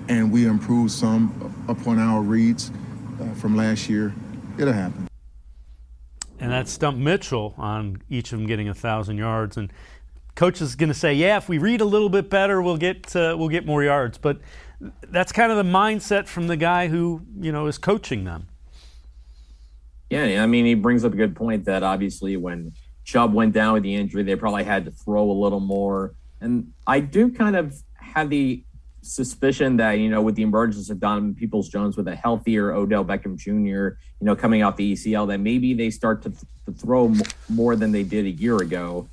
[0.08, 2.70] and we improve some upon our reads
[3.20, 4.12] uh, from last year,
[4.58, 5.08] it'll happen.
[6.40, 9.56] And that's Stump Mitchell on each of them getting a thousand yards.
[9.56, 9.72] And
[10.34, 13.14] coach is going to say, "Yeah, if we read a little bit better, we'll get
[13.14, 14.40] uh, we'll get more yards." But
[15.08, 18.48] that's kind of the mindset from the guy who you know is coaching them.
[20.12, 23.72] Yeah, I mean, he brings up a good point that obviously when Chubb went down
[23.72, 26.12] with the injury, they probably had to throw a little more.
[26.38, 28.62] And I do kind of have the
[29.00, 33.06] suspicion that, you know, with the emergence of Donovan Peoples Jones with a healthier Odell
[33.06, 37.14] Beckham Jr., you know, coming off the ACL, that maybe they start to, to throw
[37.48, 39.08] more than they did a year ago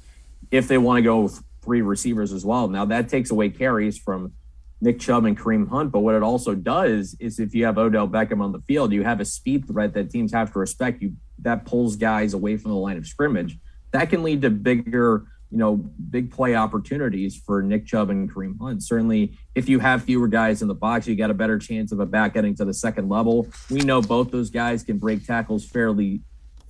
[0.51, 1.29] if they want to go
[1.63, 2.67] three receivers as well.
[2.67, 4.33] Now, that takes away carries from
[4.81, 5.91] Nick Chubb and Kareem Hunt.
[5.91, 9.03] But what it also does is if you have Odell Beckham on the field, you
[9.03, 11.01] have a speed threat that teams have to respect.
[11.01, 13.57] You that pulls guys away from the line of scrimmage.
[13.91, 18.59] That can lead to bigger you know, big play opportunities for Nick Chubb and Kareem
[18.59, 18.83] Hunt.
[18.83, 21.99] Certainly, if you have fewer guys in the box, you got a better chance of
[21.99, 23.47] a back getting to the second level.
[23.69, 26.21] We know both those guys can break tackles fairly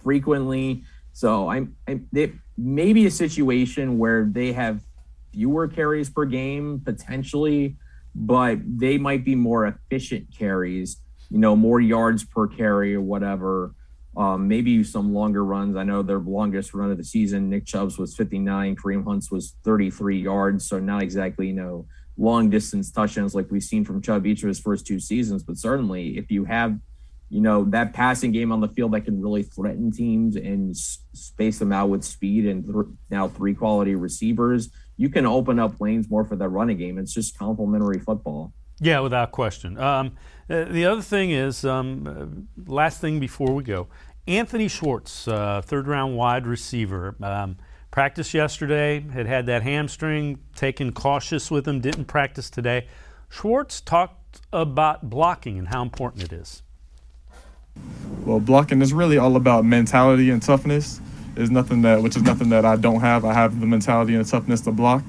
[0.01, 0.83] frequently.
[1.11, 4.81] So I'm, I'm it may be a situation where they have
[5.33, 7.75] fewer carries per game potentially,
[8.19, 13.73] but they might be more efficient carries, you know, more yards per carry or whatever
[14.17, 15.75] um, maybe some longer runs.
[15.75, 19.55] I know their longest run of the season, Nick Chubb's was 59, Kareem Hunt's was
[19.63, 20.67] 33 yards.
[20.67, 21.85] So not exactly, you know,
[22.17, 25.43] long distance touchdowns like we've seen from Chubb each of his first two seasons.
[25.43, 26.77] But certainly, if you have,
[27.29, 31.59] you know, that passing game on the field that can really threaten teams and space
[31.59, 34.69] them out with speed and th- now three quality receivers,
[34.99, 36.97] you can open up lanes more for the running game.
[36.97, 38.51] It's just complementary football.
[38.81, 39.79] Yeah, without question.
[39.79, 40.17] Um,
[40.49, 43.87] uh, the other thing is, um, uh, last thing before we go,
[44.27, 47.55] Anthony Schwartz, uh, third round wide receiver, um,
[47.91, 52.85] practiced yesterday, had had that hamstring, taken cautious with him, didn't practice today.
[53.29, 56.61] Schwartz talked about blocking and how important it is.
[58.25, 60.99] Well, blocking is really all about mentality and toughness.
[61.35, 63.23] Is nothing that, which is nothing that I don't have.
[63.23, 65.03] I have the mentality and the toughness to block,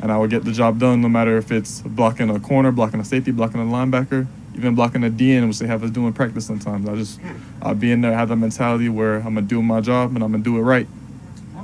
[0.00, 3.00] and I will get the job done no matter if it's blocking a corner, blocking
[3.00, 6.46] a safety, blocking a linebacker even blocking a DN, which they have us doing practice
[6.46, 6.88] sometimes.
[6.88, 7.20] I just,
[7.60, 10.32] I'll be in there, have that mentality where I'm gonna do my job and I'm
[10.32, 10.88] gonna do it right.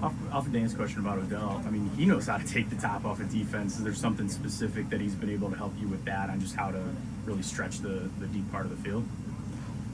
[0.03, 2.77] Off, off of Dan's question about Odell, I mean, he knows how to take the
[2.77, 3.79] top off a of defense.
[3.79, 6.55] Is there something specific that he's been able to help you with that on just
[6.55, 6.83] how to
[7.25, 9.05] really stretch the, the deep part of the field?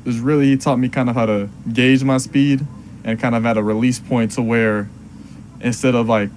[0.04, 2.66] There's really, he taught me kind of how to gauge my speed
[3.08, 4.86] and kind of at a release point to where
[5.62, 6.28] instead of like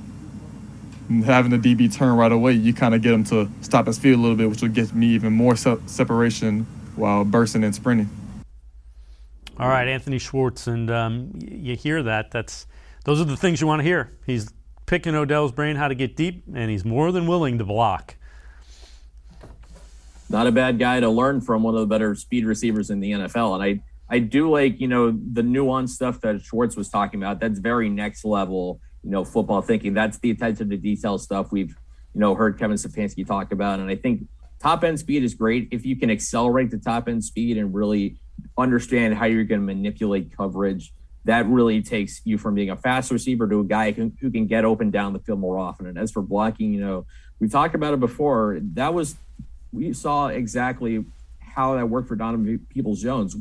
[1.25, 4.13] having the DB turn right away, you kind of get him to stop his feet
[4.13, 6.65] a little bit, which will get me even more se- separation
[6.95, 8.09] while bursting and sprinting.
[9.59, 12.31] All right, Anthony Schwartz, and um, you hear that.
[12.31, 12.65] That's
[13.03, 14.17] those are the things you want to hear.
[14.25, 14.49] He's
[14.85, 18.15] picking Odell's brain how to get deep, and he's more than willing to block.
[20.29, 21.63] Not a bad guy to learn from.
[21.63, 24.87] One of the better speed receivers in the NFL, and I I do like you
[24.87, 27.39] know the nuanced stuff that Schwartz was talking about.
[27.39, 29.93] That's very next level you know, football thinking.
[29.93, 31.75] That's the attention to detail stuff we've,
[32.13, 33.79] you know, heard Kevin Stefanski talk about.
[33.79, 34.27] And I think
[34.59, 38.17] top end speed is great if you can accelerate the top end speed and really
[38.57, 40.93] understand how you're going to manipulate coverage.
[41.25, 44.47] That really takes you from being a fast receiver to a guy who, who can
[44.47, 45.85] get open down the field more often.
[45.85, 47.05] And as for blocking, you know,
[47.39, 48.59] we talked about it before.
[48.73, 49.15] That was
[49.71, 51.05] we saw exactly
[51.39, 53.35] how that worked for Donovan Peoples Jones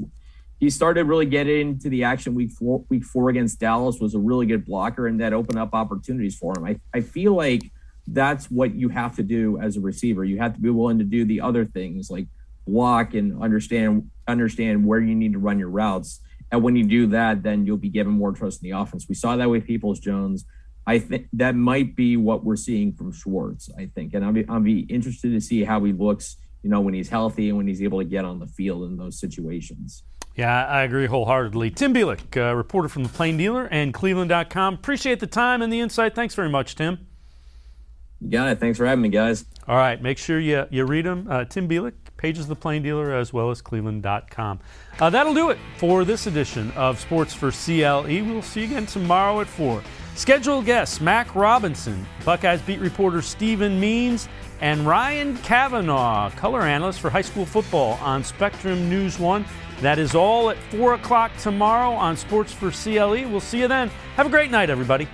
[0.61, 4.19] he started really getting into the action week four, week four against Dallas was a
[4.19, 6.65] really good blocker, and that opened up opportunities for him.
[6.65, 7.63] I, I feel like
[8.07, 10.23] that's what you have to do as a receiver.
[10.23, 12.27] You have to be willing to do the other things like
[12.67, 16.21] block and understand understand where you need to run your routes.
[16.53, 19.07] And when you do that, then you'll be given more trust in the offense.
[19.09, 20.45] We saw that with Peoples Jones.
[20.87, 23.71] I think that might be what we're seeing from Schwartz.
[23.79, 26.37] I think, and I'll be I'll be interested to see how he looks.
[26.63, 28.99] You know, when he's healthy and when he's able to get on the field in
[28.99, 30.03] those situations.
[30.37, 31.71] Yeah, I agree wholeheartedly.
[31.71, 34.75] Tim Bielik, uh, reporter from the Plain Dealer and Cleveland.com.
[34.75, 36.15] Appreciate the time and the insight.
[36.15, 37.07] Thanks very much, Tim.
[38.21, 38.61] You got it.
[38.61, 39.45] Thanks for having me, guys.
[39.67, 40.01] All right.
[40.01, 41.27] Make sure you, you read them.
[41.29, 44.61] Uh, Tim Bielik, Pages of the Plain Dealer, as well as Cleveland.com.
[44.99, 48.03] Uh, that'll do it for this edition of Sports for CLE.
[48.05, 49.83] We'll see you again tomorrow at 4.
[50.17, 54.29] Scheduled guests Mac Robinson, Buckeyes beat reporter Stephen Means,
[54.61, 59.47] and Ryan Kavanaugh, color analyst for high school football on Spectrum News 1.
[59.81, 63.29] That is all at 4 o'clock tomorrow on Sports 4 CLE.
[63.31, 63.89] We'll see you then.
[64.17, 65.09] Have a great night, everybody.